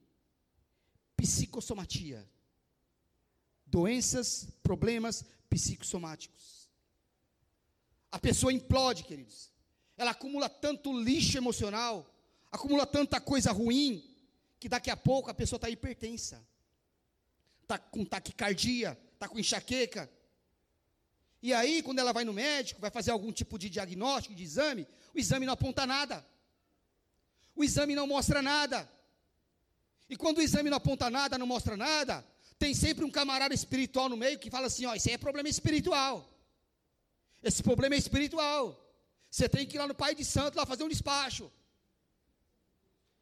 [1.16, 2.28] psicossomatia.
[3.66, 6.68] Doenças, problemas psicossomáticos.
[8.10, 9.50] A pessoa implode, queridos.
[9.96, 12.08] Ela acumula tanto lixo emocional,
[12.52, 14.04] acumula tanta coisa ruim,
[14.60, 16.40] que daqui a pouco a pessoa está hipertensa,
[17.62, 20.08] está com taquicardia, está com enxaqueca.
[21.42, 24.86] E aí, quando ela vai no médico, vai fazer algum tipo de diagnóstico, de exame,
[25.14, 26.24] o exame não aponta nada.
[27.58, 28.78] O exame não mostra nada.
[30.08, 32.24] E quando o exame não aponta nada, não mostra nada,
[32.62, 35.48] tem sempre um camarada espiritual no meio que fala assim: ó, isso aí é problema
[35.48, 36.14] espiritual.
[37.42, 38.62] Esse problema é espiritual.
[39.28, 41.50] Você tem que ir lá no Pai de Santo lá fazer um despacho.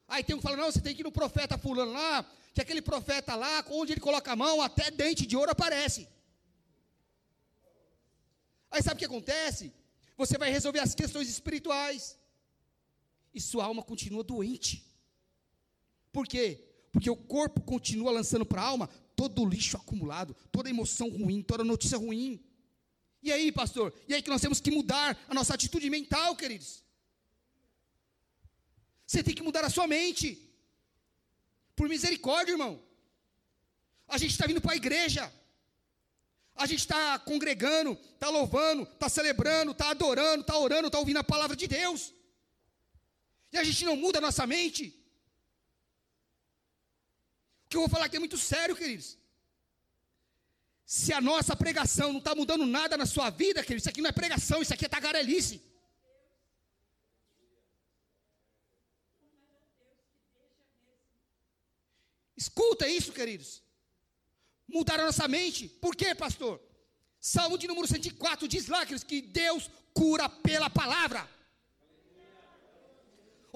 [0.07, 2.13] Aí tem um que fala: não, você tem que ir no profeta fulano lá,
[2.53, 6.07] que aquele profeta lá, onde ele coloca a mão, até dente de ouro aparece.
[8.71, 9.73] Aí sabe o que acontece?
[10.19, 12.19] Você vai resolver as questões espirituais.
[13.37, 14.83] E sua alma continua doente.
[16.11, 16.65] Por quê?
[16.91, 21.43] Porque o corpo continua lançando para a alma todo o lixo acumulado, toda emoção ruim,
[21.43, 22.43] toda notícia ruim.
[23.23, 23.93] E aí, pastor?
[24.09, 26.83] E aí que nós temos que mudar a nossa atitude mental, queridos.
[29.07, 30.43] Você tem que mudar a sua mente.
[31.75, 32.83] Por misericórdia, irmão.
[34.09, 35.31] A gente está vindo para a igreja.
[36.55, 41.25] A gente está congregando, está louvando, está celebrando, está adorando, está orando, está ouvindo a
[41.25, 42.17] palavra de Deus.
[43.53, 44.85] E a gente não muda a nossa mente.
[47.65, 49.19] O que eu vou falar aqui é muito sério, queridos.
[50.85, 54.11] Se a nossa pregação não está mudando nada na sua vida, queridos, isso aqui não
[54.11, 55.61] é pregação, isso aqui é tagarelice.
[62.37, 63.63] Escuta isso, queridos.
[64.69, 65.69] Mudar a nossa mente.
[65.69, 66.61] Por quê, pastor?
[67.21, 71.29] Salmo número 104 diz lá, queridos, que Deus cura pela palavra.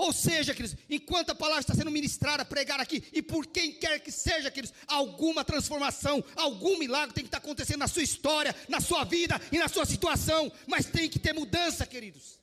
[0.01, 4.01] Ou seja, queridos, enquanto a palavra está sendo ministrada, pregada aqui, e por quem quer
[4.01, 8.81] que seja, queridos, alguma transformação, algum milagre tem que estar acontecendo na sua história, na
[8.81, 12.41] sua vida e na sua situação, mas tem que ter mudança, queridos.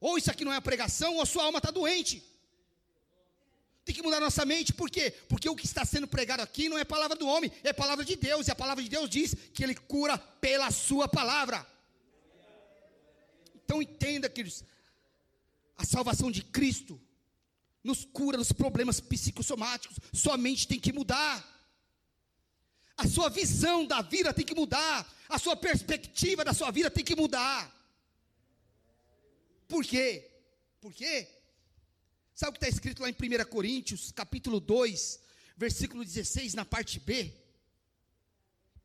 [0.00, 2.20] Ou isso aqui não é pregação, ou a sua alma está doente.
[3.84, 5.14] Tem que mudar nossa mente, por quê?
[5.28, 8.16] Porque o que está sendo pregado aqui não é palavra do homem, é palavra de
[8.16, 11.64] Deus, e a palavra de Deus diz que Ele cura pela Sua palavra.
[13.72, 14.62] Então entenda, queridos,
[15.78, 17.00] a salvação de Cristo
[17.82, 19.96] nos cura dos problemas psicossomáticos.
[20.12, 21.42] Sua mente tem que mudar.
[22.98, 25.10] A sua visão da vida tem que mudar.
[25.26, 27.74] A sua perspectiva da sua vida tem que mudar.
[29.66, 30.30] Por quê?
[30.78, 31.26] Por quê?
[32.34, 35.18] Sabe o que está escrito lá em 1 Coríntios, capítulo 2,
[35.56, 37.32] versículo 16, na parte B?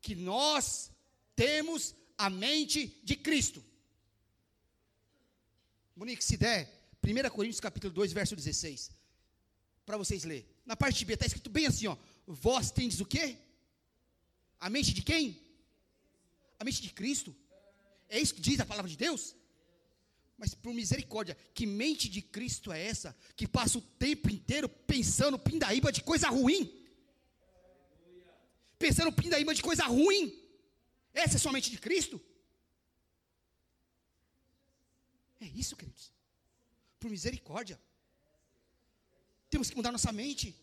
[0.00, 0.90] Que nós
[1.36, 3.67] temos a mente de Cristo.
[5.98, 6.72] Monique, se der,
[7.02, 8.92] 1 Coríntios capítulo 2, verso 16.
[9.84, 10.46] Para vocês ler.
[10.64, 11.96] Na parte B está escrito bem assim, ó.
[12.24, 13.36] Vós tendes o quê?
[14.60, 15.42] A mente de quem?
[16.56, 17.34] A mente de Cristo.
[18.08, 19.34] É isso que diz a palavra de Deus?
[20.36, 25.36] Mas por misericórdia, que mente de Cristo é essa que passa o tempo inteiro pensando
[25.36, 26.72] pindaíba de coisa ruim?
[28.78, 30.32] Pensando pindaíba de coisa ruim?
[31.12, 32.20] Essa é somente de Cristo?
[35.40, 36.12] É isso, queridos.
[36.98, 37.80] Por misericórdia.
[39.50, 40.54] Temos que mudar nossa mente.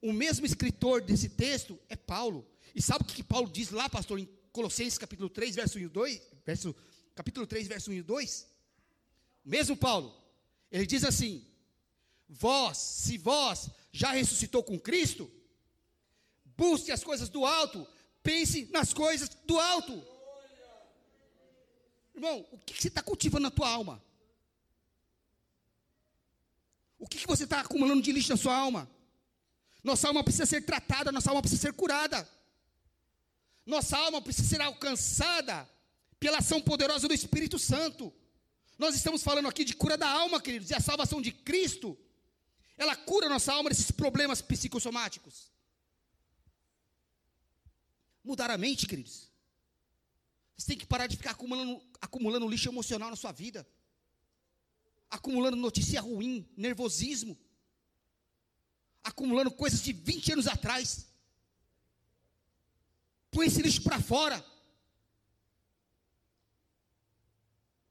[0.00, 2.46] O mesmo escritor desse texto é Paulo.
[2.74, 5.88] E sabe o que Paulo diz lá, pastor, em Colossenses capítulo 3, verso 1 e
[5.88, 6.22] 2?
[6.44, 6.74] Verso,
[7.14, 8.46] capítulo 3, verso 1 e 2?
[9.44, 10.14] O mesmo Paulo,
[10.70, 11.46] ele diz assim:
[12.28, 15.30] Vós, se vós já ressuscitou com Cristo,
[16.56, 17.86] busque as coisas do alto,
[18.22, 20.09] pense nas coisas do alto.
[22.20, 24.02] Irmão, o que, você está cultivando na tua alma?
[26.98, 28.90] O que, que você está acumulando de lixo na sua alma?
[29.82, 32.28] Nossa alma precisa ser tratada, nossa alma precisa ser curada.
[33.64, 35.66] Nossa alma precisa ser alcançada
[36.18, 38.12] pela ação poderosa do Espírito Santo.
[38.78, 41.96] Nós estamos falando aqui de cura da alma, queridos, e a salvação de Cristo,
[42.76, 45.50] ela cura nossa alma desses problemas psicossomáticos.
[48.22, 49.29] Mudar a mente, queridos.
[50.60, 53.66] Você tem que parar de ficar acumulando, acumulando lixo emocional na sua vida.
[55.08, 57.34] Acumulando notícia ruim, nervosismo.
[59.02, 61.06] Acumulando coisas de 20 anos atrás.
[63.30, 64.44] Põe esse lixo para fora.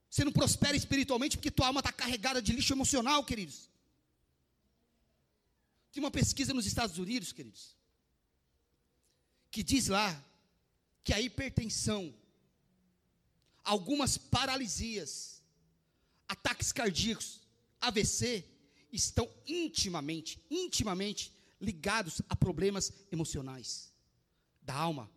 [0.07, 3.67] Você não prospera espiritualmente porque tua alma está carregada de lixo emocional, queridos.
[5.91, 7.75] Tem uma pesquisa nos Estados Unidos, queridos,
[9.49, 10.23] que diz lá
[11.03, 12.13] que a hipertensão
[13.69, 15.43] algumas paralisias,
[16.27, 17.39] ataques cardíacos,
[17.79, 18.43] AVC,
[18.91, 23.93] estão intimamente, intimamente ligados a problemas emocionais
[24.63, 25.07] da alma.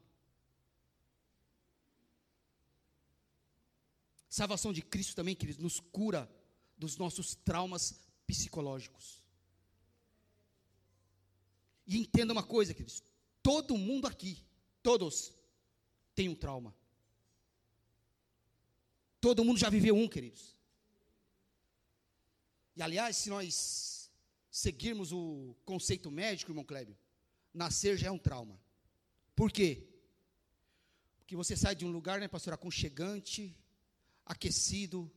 [4.29, 6.31] Salvação de Cristo também, queridos, nos cura
[6.77, 7.95] dos nossos traumas
[8.27, 9.23] psicológicos.
[11.87, 13.03] E entenda uma coisa, queridos:
[13.43, 14.37] todo mundo aqui,
[14.83, 15.33] todos,
[16.15, 16.82] tem um trauma.
[19.23, 20.57] Todo mundo já viveu um, queridos.
[22.75, 24.11] E aliás, se nós
[24.51, 26.99] seguirmos o conceito médico, irmão Clébio,
[27.55, 28.61] nascer já é um trauma.
[29.37, 29.87] Por quê?
[31.19, 33.57] Porque você sai de um lugar, né, pastor, aconchegante,
[34.27, 35.09] aquecido,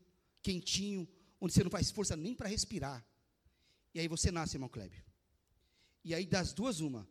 [0.44, 1.08] quentinho,
[1.42, 3.04] onde você não faz força nem para respirar.
[3.92, 5.04] E aí você nasce, irmão Clébio.
[6.04, 7.08] E aí das duas, uma.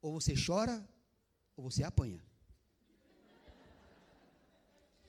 [0.00, 0.88] Ou você chora,
[1.56, 2.22] ou você apanha.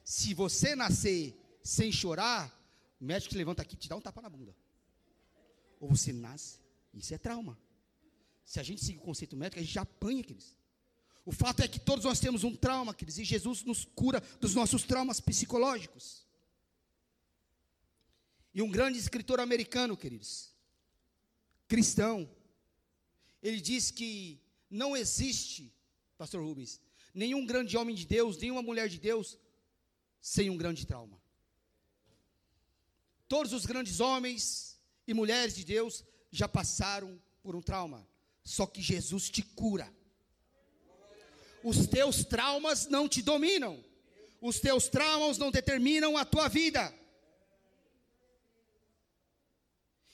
[0.05, 2.55] Se você nascer sem chorar,
[3.01, 4.55] o médico levanta aqui e te dá um tapa na bunda.
[5.79, 6.59] Ou você nasce,
[6.93, 7.59] isso é trauma.
[8.45, 10.55] Se a gente seguir o conceito médico, a gente já apanha, queridos.
[11.25, 14.53] O fato é que todos nós temos um trauma, queridos, e Jesus nos cura dos
[14.53, 16.23] nossos traumas psicológicos.
[18.53, 20.53] E um grande escritor americano, queridos,
[21.67, 22.29] cristão,
[23.41, 24.39] ele diz que
[24.69, 25.73] não existe,
[26.15, 26.79] pastor Rubens,
[27.11, 29.35] nenhum grande homem de Deus, nenhuma mulher de Deus
[30.25, 31.21] sem um grande trauma.
[33.27, 38.07] Todos os grandes homens e mulheres de Deus já passaram por um trauma,
[38.43, 39.87] só que Jesus te cura.
[41.63, 43.85] Os teus traumas não te dominam,
[44.41, 46.91] os teus traumas não determinam a tua vida.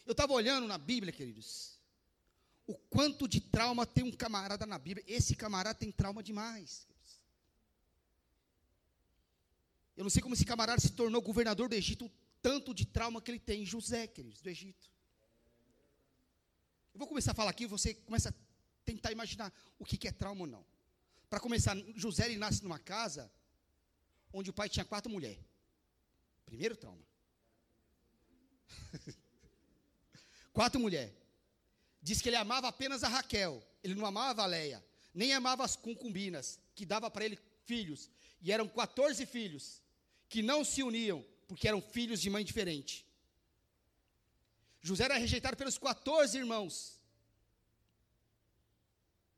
[0.06, 1.80] Eu estava olhando na Bíblia, queridos,
[2.68, 5.06] o quanto de trauma tem um camarada na Bíblia.
[5.08, 6.86] Esse camarada tem trauma demais.
[10.02, 13.22] Eu não sei como esse camarada se tornou governador do Egito, o tanto de trauma
[13.22, 13.64] que ele tem.
[13.64, 14.90] José, queridos, do Egito.
[16.92, 18.34] Eu vou começar a falar aqui, você começa a
[18.84, 20.66] tentar imaginar o que, é trauma ou não.
[21.30, 23.32] Para começar, José ele nasce numa casa
[24.34, 25.46] onde o pai tinha quatro mulheres.
[26.48, 27.06] Primeiro trauma.
[30.52, 31.14] quatro mulheres.
[32.02, 34.84] Diz que ele amava apenas a Raquel, ele não amava a Leia,
[35.14, 38.10] nem amava as concubinas, que dava para ele filhos,
[38.42, 39.80] e eram 14 filhos
[40.32, 43.06] que não se uniam porque eram filhos de mãe diferente.
[44.82, 46.74] José era rejeitado pelos 14 irmãos.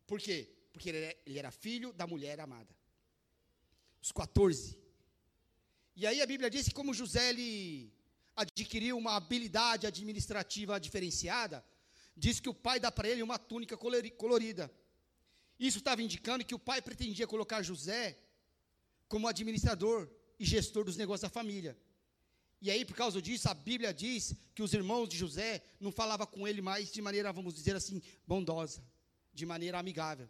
[0.06, 0.38] Por quê?
[0.72, 2.72] Porque ele era, filho da mulher amada.
[4.04, 4.78] Os 14.
[5.96, 7.92] E aí a Bíblia diz que como José ele
[8.36, 11.66] adquiriu uma habilidade administrativa diferenciada,
[12.16, 14.72] diz que o pai dá para ele uma túnica colorida.
[15.60, 18.20] Isso estava indicando que o pai pretendia colocar José
[19.08, 20.08] como administrador
[20.44, 21.78] e gestor dos negócios da família.
[22.62, 26.28] E aí, por causa disso, a Bíblia diz que os irmãos de José não falavam
[26.28, 28.82] com ele mais de maneira, vamos dizer assim, bondosa,
[29.34, 30.30] de maneira amigável.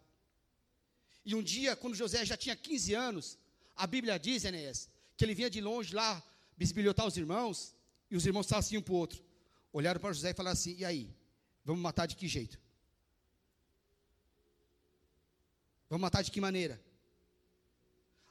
[1.25, 3.37] E um dia, quando José já tinha 15 anos,
[3.75, 6.23] a Bíblia diz, Enéas, que ele vinha de longe lá
[6.57, 7.75] bisbilhotar os irmãos,
[8.09, 9.23] e os irmãos estavam assim um para o outro.
[9.71, 11.15] Olharam para José e falaram assim: e aí?
[11.65, 12.59] Vamos matar de que jeito?
[15.89, 16.79] Vamos matar de que maneira?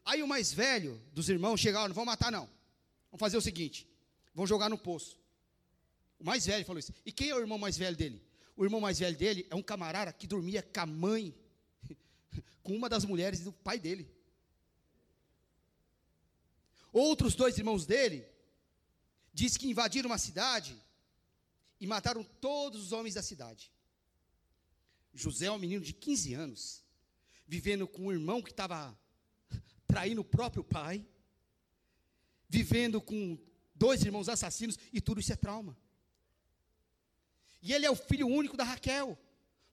[0.05, 2.46] Aí o mais velho dos irmãos chegaram, não vão matar não.
[3.11, 3.86] Vamos fazer o seguinte,
[4.34, 5.18] vão jogar no poço.
[6.18, 6.94] O mais velho falou isso.
[7.05, 8.22] E quem é o irmão mais velho dele?
[8.57, 11.34] O irmão mais velho dele é um camarada que dormia com a mãe,
[12.62, 14.11] com uma das mulheres do pai dele.
[16.92, 18.26] Outros dois irmãos dele
[19.32, 20.76] diz que invadiram uma cidade
[21.80, 23.72] e mataram todos os homens da cidade.
[25.14, 26.84] José é um menino de 15 anos,
[27.46, 28.96] vivendo com um irmão que estava
[29.93, 31.07] traindo o próprio pai,
[32.49, 33.38] vivendo com
[33.74, 35.76] dois irmãos assassinos, e tudo isso é trauma.
[37.61, 39.18] E ele é o filho único da Raquel.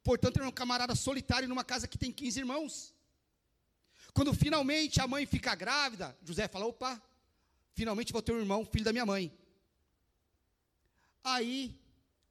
[0.03, 2.93] Portanto, ele é um camarada solitário numa casa que tem 15 irmãos.
[4.13, 7.01] Quando finalmente a mãe fica grávida, José fala: opa,
[7.73, 9.31] finalmente vou ter um irmão, filho da minha mãe.
[11.23, 11.79] Aí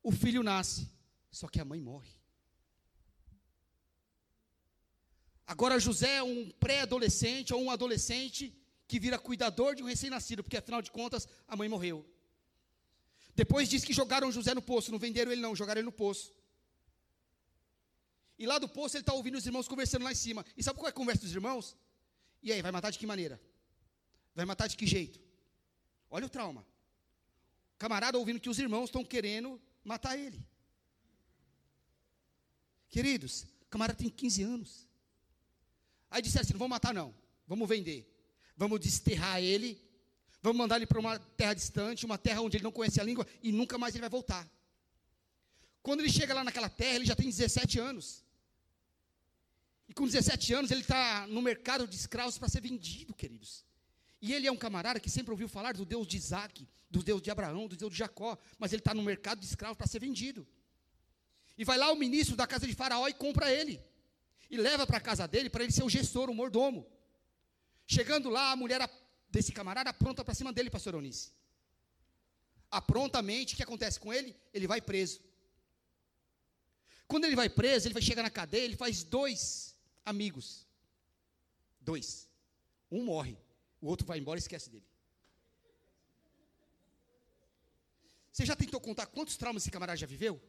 [0.03, 0.91] o filho nasce,
[1.31, 2.18] só que a mãe morre.
[5.49, 8.55] Agora José é um pré-adolescente ou um adolescente
[8.87, 12.07] que vira cuidador de um recém-nascido, porque afinal de contas a mãe morreu.
[13.35, 16.35] Depois diz que jogaram José no poço, não venderam ele não, jogaram ele no poço.
[18.39, 20.45] E lá do poço ele está ouvindo os irmãos conversando lá em cima.
[20.55, 21.75] E sabe qual é a conversa dos irmãos?
[22.43, 23.41] E aí, vai matar de que maneira?
[24.35, 25.19] Vai matar de que jeito?
[26.11, 26.65] Olha o trauma.
[27.79, 30.47] Camarada ouvindo que os irmãos estão querendo matar ele.
[32.91, 34.88] Queridos, o camarada tem 15 anos.
[36.11, 37.15] Aí disseram assim: não vamos matar, não.
[37.47, 38.07] Vamos vender.
[38.57, 39.81] Vamos desterrar ele.
[40.43, 43.27] Vamos mandar ele para uma terra distante, uma terra onde ele não conhece a língua
[43.43, 44.49] e nunca mais ele vai voltar.
[45.83, 48.25] Quando ele chega lá naquela terra, ele já tem 17 anos.
[49.89, 53.65] E com 17 anos, ele está no mercado de escravos para ser vendido, queridos.
[54.21, 57.23] E ele é um camarada que sempre ouviu falar do Deus de Isaac, do Deus
[57.23, 60.01] de Abraão, do Deus de Jacó, mas ele está no mercado de escravos para ser
[60.01, 60.47] vendido.
[61.57, 63.81] E vai lá o ministro da casa de Faraó e compra ele.
[64.51, 66.87] E leva para a casa dele para ele ser o gestor, o mordomo.
[67.87, 68.81] Chegando lá, a mulher
[69.31, 71.33] desse camarada apronta para cima dele, pastor Eunice.
[72.71, 74.37] Aprontamente, o que acontece com ele?
[74.53, 75.21] Ele vai preso.
[77.07, 79.75] Quando ele vai preso, ele vai chegar na cadeia, ele faz dois
[80.05, 80.67] amigos.
[81.81, 82.29] Dois.
[82.91, 83.39] Um morre.
[83.81, 84.87] O outro vai embora e esquece dele.
[88.33, 90.41] Você já tentou contar quantos traumas esse camarada já viveu?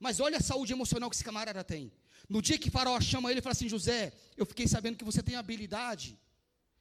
[0.00, 1.92] Mas olha a saúde emocional que esse camarada tem.
[2.26, 5.22] No dia que Faraó chama ele e fala assim: José, eu fiquei sabendo que você
[5.22, 6.18] tem habilidade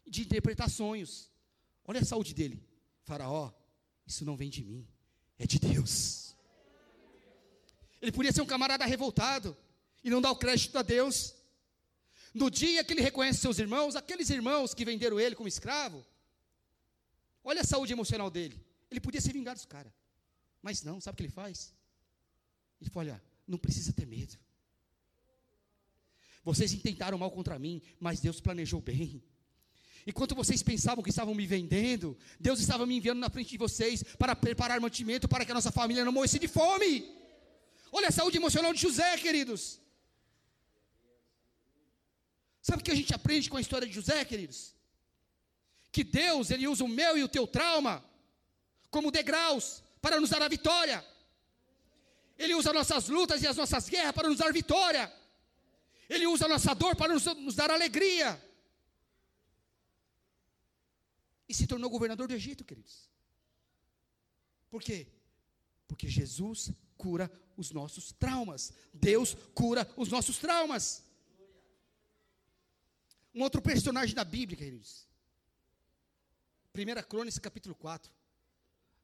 [0.07, 1.29] de interpretar sonhos.
[1.83, 2.63] Olha a saúde dele.
[3.03, 3.51] Faraó,
[4.07, 4.87] isso não vem de mim,
[5.37, 6.35] é de Deus.
[8.01, 9.55] Ele podia ser um camarada revoltado
[10.01, 11.35] e não dar o crédito a Deus.
[12.33, 16.05] No dia que ele reconhece seus irmãos, aqueles irmãos que venderam ele como escravo,
[17.43, 18.63] olha a saúde emocional dele.
[18.89, 19.91] Ele podia se vingar dos caras.
[20.61, 21.73] Mas não, sabe o que ele faz?
[22.79, 24.37] Ele fala: olha, não precisa ter medo.
[26.43, 29.23] Vocês intentaram mal contra mim, mas Deus planejou bem.
[30.07, 34.01] Enquanto vocês pensavam que estavam me vendendo, Deus estava me enviando na frente de vocês
[34.17, 37.05] para preparar mantimento para que a nossa família não morresse de fome.
[37.91, 39.79] Olha a saúde emocional de José, queridos.
[42.61, 44.75] Sabe o que a gente aprende com a história de José, queridos?
[45.91, 48.03] Que Deus, Ele usa o meu e o teu trauma
[48.89, 51.05] como degraus para nos dar a vitória.
[52.39, 55.13] Ele usa nossas lutas e as nossas guerras para nos dar vitória.
[56.07, 58.41] Ele usa nossa dor para nos, nos dar alegria.
[61.49, 63.09] E se tornou governador do Egito, queridos.
[64.69, 65.07] Por quê?
[65.85, 68.71] Porque Jesus cura os nossos traumas.
[68.93, 71.03] Deus cura os nossos traumas.
[73.35, 75.05] Um outro personagem da Bíblia, queridos.
[76.73, 78.09] 1 Crônicas, capítulo 4.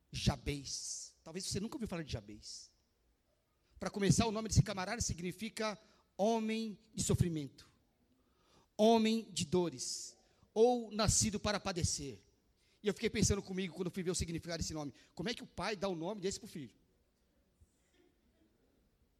[0.10, 1.14] Jabez.
[1.22, 2.74] Talvez você nunca ouviu falar de Jabez.
[3.80, 5.78] Para começar, o nome desse camarada significa
[6.18, 7.68] homem de sofrimento,
[8.78, 10.16] homem de dores,
[10.54, 12.20] ou nascido para padecer.
[12.82, 14.94] E eu fiquei pensando comigo quando fui ver o significado desse nome.
[15.14, 16.74] Como é que o pai dá o nome desse para o filho?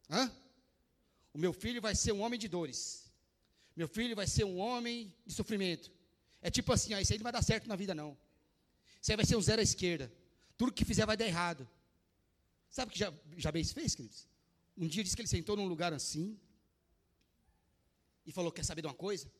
[0.08, 0.32] Hã?
[1.34, 3.10] O meu filho vai ser um homem de dores.
[3.74, 5.90] Meu filho vai ser um homem de sofrimento.
[6.40, 8.16] É tipo assim, ó, isso aí não vai dar certo na vida, não.
[9.02, 10.10] Isso aí vai ser um zero à esquerda.
[10.56, 11.68] Tudo que fizer vai dar errado.
[12.70, 14.26] Sabe o que Jabez fez, queridos?
[14.76, 16.38] Um dia disse que ele sentou num lugar assim
[18.24, 19.30] e falou: Quer saber de uma coisa?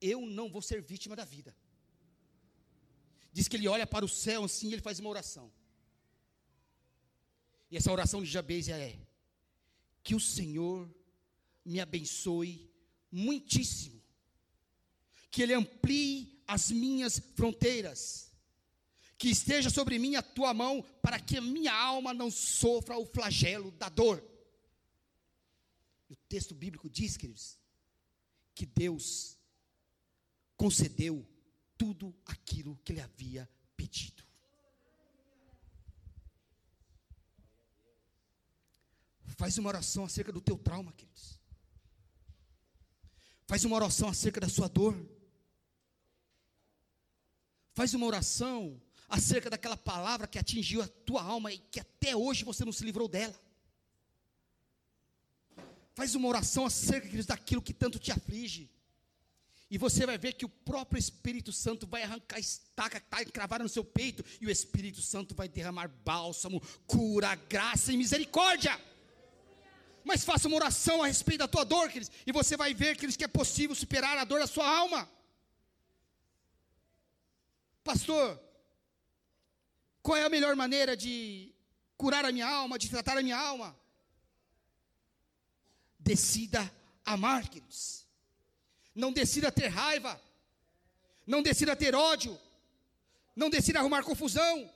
[0.00, 1.56] Eu não vou ser vítima da vida.
[3.32, 5.52] Diz que ele olha para o céu assim e ele faz uma oração.
[7.70, 8.98] E essa oração de Jabez é:
[10.02, 10.88] Que o Senhor
[11.64, 12.70] me abençoe
[13.10, 14.02] muitíssimo.
[15.30, 18.32] Que Ele amplie as minhas fronteiras.
[19.16, 23.06] Que esteja sobre mim a tua mão, para que a minha alma não sofra o
[23.06, 24.22] flagelo da dor.
[26.08, 27.58] O texto bíblico diz, queridos,
[28.54, 29.38] que Deus
[30.56, 31.26] concedeu
[31.76, 34.22] tudo aquilo que ele havia pedido.
[39.36, 41.40] Faz uma oração acerca do teu trauma, queridos.
[43.46, 44.96] Faz uma oração acerca da sua dor.
[47.74, 48.80] Faz uma oração
[49.14, 52.84] acerca daquela palavra que atingiu a tua alma e que até hoje você não se
[52.84, 53.38] livrou dela.
[55.94, 58.68] Faz uma oração acerca, queridos, daquilo que tanto te aflige.
[59.70, 63.22] E você vai ver que o próprio Espírito Santo vai arrancar a estaca que está
[63.22, 68.78] encravada no seu peito, e o Espírito Santo vai derramar bálsamo, cura, graça e misericórdia.
[70.04, 73.16] Mas faça uma oração a respeito da tua dor, queridos, e você vai ver, queridos,
[73.16, 75.08] que é possível superar a dor da sua alma.
[77.84, 78.43] Pastor,
[80.04, 81.50] qual é a melhor maneira de
[81.96, 83.74] curar a minha alma, de tratar a minha alma?
[85.98, 86.70] Decida
[87.06, 88.04] amar, queridos.
[88.94, 90.20] Não decida ter raiva.
[91.26, 92.38] Não decida ter ódio.
[93.34, 94.70] Não decida arrumar confusão.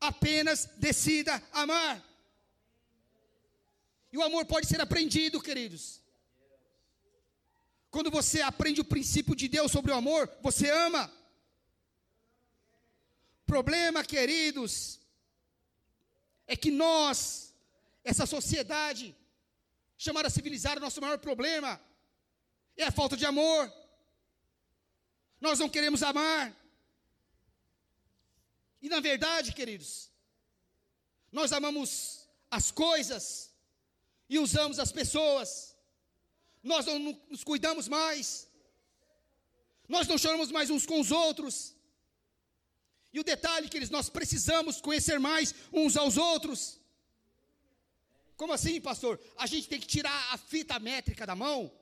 [0.00, 2.00] Apenas decida amar.
[4.12, 6.00] E o amor pode ser aprendido, queridos.
[7.90, 11.12] Quando você aprende o princípio de Deus sobre o amor, você ama.
[13.46, 15.00] Problema, queridos,
[16.46, 17.54] é que nós,
[18.02, 19.14] essa sociedade,
[19.96, 21.80] chamada civilizada, nosso maior problema
[22.76, 23.72] é a falta de amor.
[25.40, 26.54] Nós não queremos amar.
[28.80, 30.10] E na verdade, queridos,
[31.30, 33.50] nós amamos as coisas
[34.28, 35.76] e usamos as pessoas.
[36.62, 38.48] Nós não nos cuidamos mais.
[39.88, 41.74] Nós não choramos mais uns com os outros.
[43.14, 46.80] E o detalhe, queridos, nós precisamos conhecer mais uns aos outros.
[48.36, 49.20] Como assim, pastor?
[49.36, 51.72] A gente tem que tirar a fita métrica da mão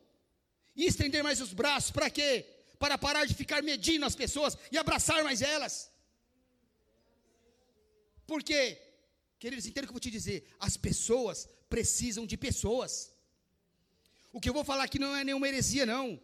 [0.76, 2.47] e estender mais os braços, para quê?
[2.78, 5.91] Para parar de ficar medindo as pessoas e abraçar mais elas.
[8.26, 8.78] Por quê?
[9.39, 10.47] Queridos, entendam o que eu vou te dizer.
[10.61, 13.11] As pessoas precisam de pessoas.
[14.30, 16.20] O que eu vou falar aqui não é nenhuma heresia, não.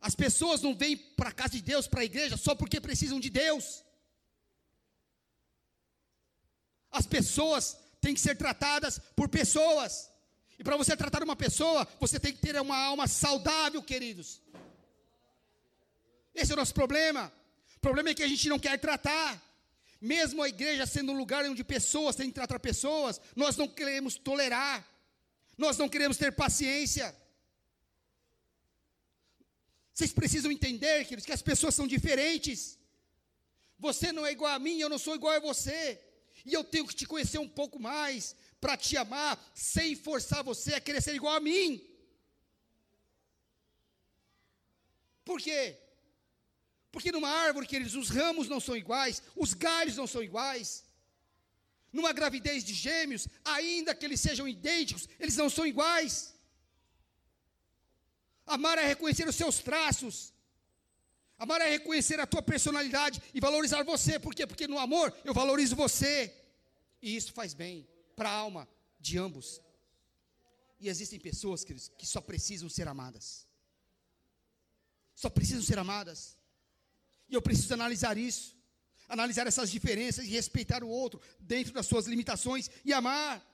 [0.00, 3.20] As pessoas não vêm para a casa de Deus, para a igreja, só porque precisam
[3.20, 3.84] de Deus.
[6.96, 10.10] As pessoas têm que ser tratadas por pessoas.
[10.58, 14.40] E para você tratar uma pessoa, você tem que ter uma alma saudável, queridos.
[16.34, 17.30] Esse é o nosso problema.
[17.76, 19.30] O problema é que a gente não quer tratar.
[20.00, 24.16] Mesmo a igreja sendo um lugar onde pessoas têm que tratar pessoas, nós não queremos
[24.16, 24.86] tolerar.
[25.58, 27.14] Nós não queremos ter paciência.
[29.92, 32.78] Vocês precisam entender, queridos, que as pessoas são diferentes.
[33.78, 36.00] Você não é igual a mim, eu não sou igual a você.
[36.46, 40.74] E eu tenho que te conhecer um pouco mais para te amar, sem forçar você
[40.74, 41.68] a querer ser igual a mim.
[45.24, 45.76] Por quê?
[46.92, 50.84] Porque numa árvore, queridos, os ramos não são iguais, os galhos não são iguais.
[51.92, 56.32] Numa gravidez de gêmeos, ainda que eles sejam idênticos, eles não são iguais.
[58.46, 60.32] Amar é reconhecer os seus traços.
[61.38, 64.18] Amar é reconhecer a tua personalidade e valorizar você.
[64.18, 64.46] Por quê?
[64.46, 66.34] Porque no amor eu valorizo você.
[67.02, 68.68] E isso faz bem para a alma
[68.98, 69.60] de ambos.
[70.80, 73.46] E existem pessoas, queridos, que só precisam ser amadas.
[75.14, 76.38] Só precisam ser amadas.
[77.28, 78.56] E eu preciso analisar isso.
[79.08, 83.44] Analisar essas diferenças e respeitar o outro dentro das suas limitações e amar.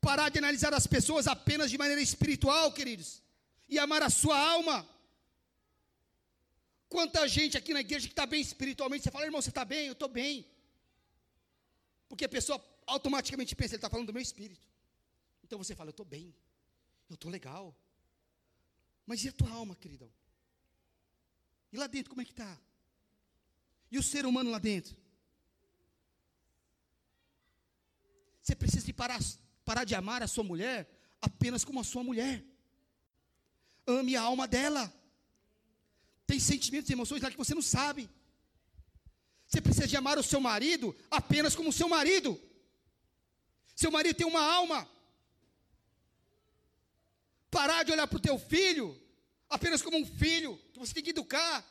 [0.00, 3.22] Parar de analisar as pessoas apenas de maneira espiritual, queridos.
[3.68, 4.86] E amar a sua alma.
[6.94, 9.88] Quanta gente aqui na igreja que está bem espiritualmente, você fala, irmão, você está bem?
[9.88, 10.46] Eu estou bem.
[12.08, 14.64] Porque a pessoa automaticamente pensa, ele está falando do meu espírito.
[15.42, 16.32] Então você fala, eu estou bem,
[17.10, 17.74] eu estou legal.
[19.04, 20.08] Mas e a tua alma, queridão?
[21.72, 22.56] E lá dentro, como é que está?
[23.90, 24.96] E o ser humano lá dentro?
[28.40, 29.18] Você precisa de parar,
[29.64, 30.88] parar de amar a sua mulher
[31.20, 32.44] apenas como a sua mulher.
[33.84, 34.94] Ame a alma dela.
[36.26, 38.08] Tem sentimentos e emoções lá que você não sabe.
[39.46, 42.40] Você precisa de amar o seu marido apenas como seu marido.
[43.76, 44.88] Seu marido tem uma alma.
[47.50, 49.00] Parar de olhar para o teu filho
[49.48, 51.64] apenas como um filho que você tem que educar.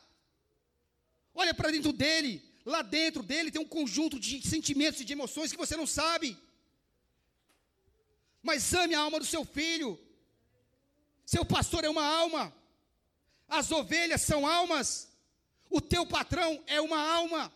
[1.34, 2.42] Olha para dentro dele.
[2.64, 6.38] Lá dentro dele tem um conjunto de sentimentos e de emoções que você não sabe
[8.44, 9.98] mas ame a alma do seu filho.
[11.24, 12.54] Seu pastor é uma alma,
[13.48, 15.08] as ovelhas são almas,
[15.70, 17.52] o teu patrão é uma alma.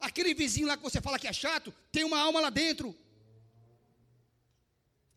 [0.00, 2.94] Aquele vizinho lá que você fala que é chato, tem uma alma lá dentro.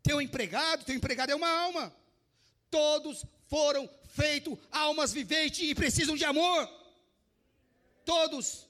[0.01, 1.93] Teu empregado, teu empregado é uma alma.
[2.71, 6.69] Todos foram feitos almas viventes e precisam de amor.
[8.05, 8.67] Todos.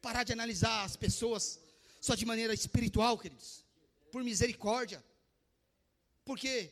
[0.00, 1.60] parar de analisar as pessoas
[2.00, 3.64] só de maneira espiritual, queridos,
[4.10, 5.04] por misericórdia,
[6.28, 6.70] porque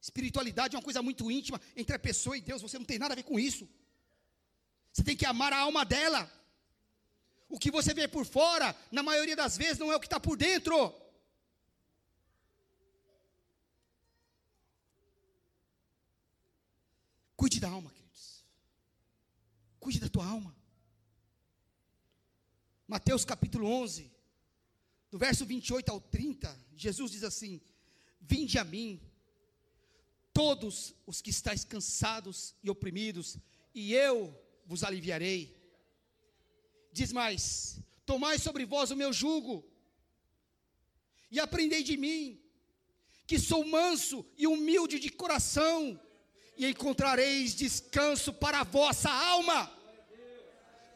[0.00, 3.14] espiritualidade é uma coisa muito íntima entre a pessoa e Deus, você não tem nada
[3.14, 3.64] a ver com isso.
[4.92, 6.22] Você tem que amar a alma dela.
[7.48, 10.18] O que você vê por fora, na maioria das vezes, não é o que está
[10.18, 10.76] por dentro.
[17.36, 18.44] Cuide da alma, queridos.
[19.78, 20.52] Cuide da tua alma.
[22.88, 24.10] Mateus capítulo 11,
[25.12, 27.60] do verso 28 ao 30, Jesus diz assim:
[28.26, 29.00] Vinde a mim,
[30.32, 33.36] todos os que estáis cansados e oprimidos,
[33.74, 34.34] e eu
[34.66, 35.54] vos aliviarei.
[36.92, 39.64] Diz mais: Tomai sobre vós o meu jugo,
[41.30, 42.40] e aprendei de mim,
[43.26, 46.00] que sou manso e humilde de coração,
[46.56, 49.70] e encontrareis descanso para a vossa alma.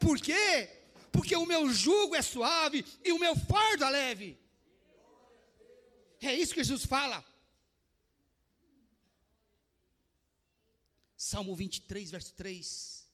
[0.00, 0.78] Por quê?
[1.18, 4.38] porque o meu jugo é suave e o meu fardo é leve.
[6.20, 7.24] É isso que Jesus fala.
[11.16, 13.08] Salmo 23, verso 3.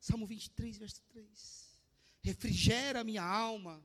[0.00, 1.80] Salmo 23, verso 3.
[2.22, 3.82] Refrigera minha alma.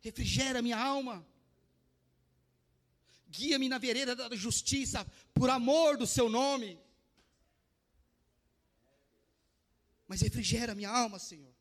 [0.00, 1.26] Refrigera minha alma.
[3.28, 6.78] Guia-me na vereda da justiça, por amor do seu nome.
[10.12, 11.54] mas refrigera minha alma, Senhor.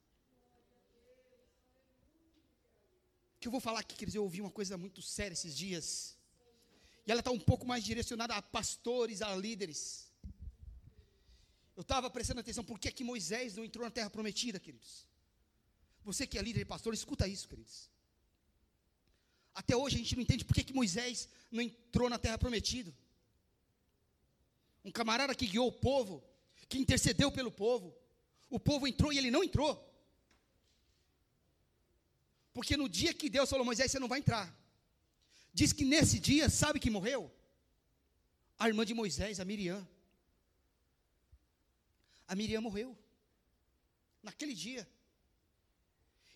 [3.41, 6.15] Que eu vou falar aqui, queridos, eu ouvi uma coisa muito séria esses dias.
[7.07, 9.81] E ela está um pouco mais direcionada a pastores, a líderes.
[11.75, 15.07] Eu estava prestando atenção, por que, é que Moisés não entrou na terra prometida, queridos?
[16.03, 17.89] Você que é líder e pastor, escuta isso, queridos.
[19.55, 22.93] Até hoje a gente não entende por que, que Moisés não entrou na terra prometida.
[24.85, 26.23] Um camarada que guiou o povo,
[26.69, 27.91] que intercedeu pelo povo,
[28.51, 29.90] o povo entrou e ele não entrou.
[32.53, 34.53] Porque no dia que Deus falou, Moisés, você não vai entrar.
[35.53, 37.31] Diz que nesse dia, sabe que morreu?
[38.57, 39.87] A irmã de Moisés, a Miriam.
[42.27, 42.97] A Miriam morreu.
[44.21, 44.87] Naquele dia.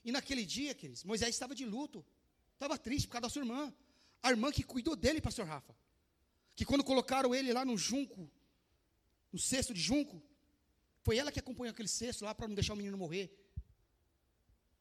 [0.04, 2.06] E naquele dia, queridos, Moisés estava de luto.
[2.54, 3.74] Estava triste por causa da sua irmã.
[4.22, 5.76] A irmã que cuidou dele, pastor Rafa.
[6.56, 8.30] Que quando colocaram ele lá no junco,
[9.32, 10.22] no cesto de junco,
[11.04, 13.30] foi ela que acompanhou aquele cesto lá para não deixar o menino morrer.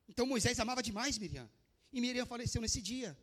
[0.08, 1.48] Então Moisés amava demais Miriam.
[1.92, 3.16] E Miriam faleceu nesse dia.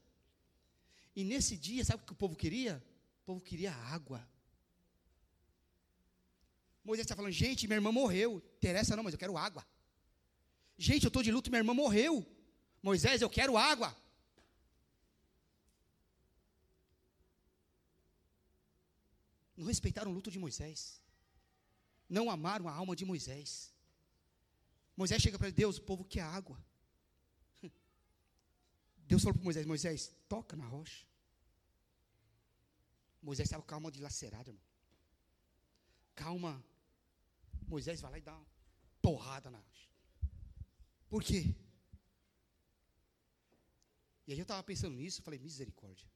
[1.15, 2.83] E nesse dia, sabe o que o povo queria?
[3.21, 4.25] O povo queria água.
[6.83, 8.41] Moisés está falando, gente, minha irmã morreu.
[8.57, 9.65] Interessa não, mas eu quero água.
[10.77, 12.25] Gente, eu estou de luto, minha irmã morreu.
[12.81, 13.95] Moisés, eu quero água.
[19.55, 21.01] Não respeitaram o luto de Moisés
[22.11, 23.73] não amaram a alma de Moisés.
[24.97, 26.61] Moisés chega para Deus, o povo quer água.
[29.11, 31.05] Deus falou para Moisés: Moisés, toca na rocha.
[33.21, 34.63] Moisés estava com a alma dilacerada, irmão.
[36.15, 36.63] Calma.
[37.67, 38.47] Moisés vai lá e dá uma
[39.01, 39.89] porrada na rocha.
[41.09, 41.53] Por quê?
[44.25, 46.07] E aí eu estava pensando nisso, falei, misericórdia.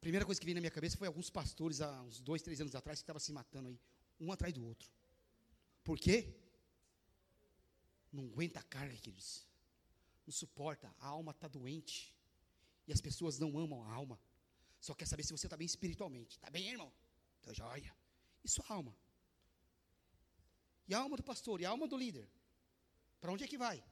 [0.00, 2.74] Primeira coisa que veio na minha cabeça foi alguns pastores há uns dois, três anos
[2.74, 3.78] atrás que estavam se matando aí
[4.18, 4.90] um atrás do outro.
[5.84, 6.34] Por quê?
[8.10, 9.51] Não aguenta a carga, queridos.
[10.26, 12.14] Não suporta, a alma está doente.
[12.86, 14.18] E as pessoas não amam a alma.
[14.80, 16.36] Só quer saber se você está bem espiritualmente.
[16.36, 16.92] Está bem, irmão?
[17.38, 17.94] Está joia.
[18.44, 18.96] E sua alma?
[20.88, 21.60] E a alma do pastor?
[21.60, 22.28] E a alma do líder?
[23.20, 23.82] Para onde é que vai?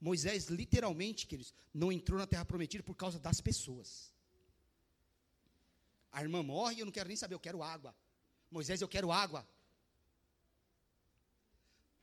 [0.00, 4.12] Moisés, literalmente, queridos, não entrou na terra prometida por causa das pessoas.
[6.12, 7.94] A irmã morre e eu não quero nem saber, eu quero água.
[8.50, 9.46] Moisés, eu quero água.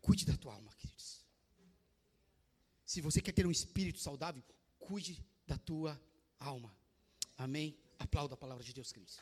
[0.01, 1.22] Cuide da tua alma, queridos.
[2.93, 4.43] Se você quer ter um espírito saudável,
[4.77, 5.99] cuide da tua
[6.39, 6.71] alma.
[7.35, 7.75] Amém?
[7.97, 9.17] Aplauda a palavra de Deus, queridos.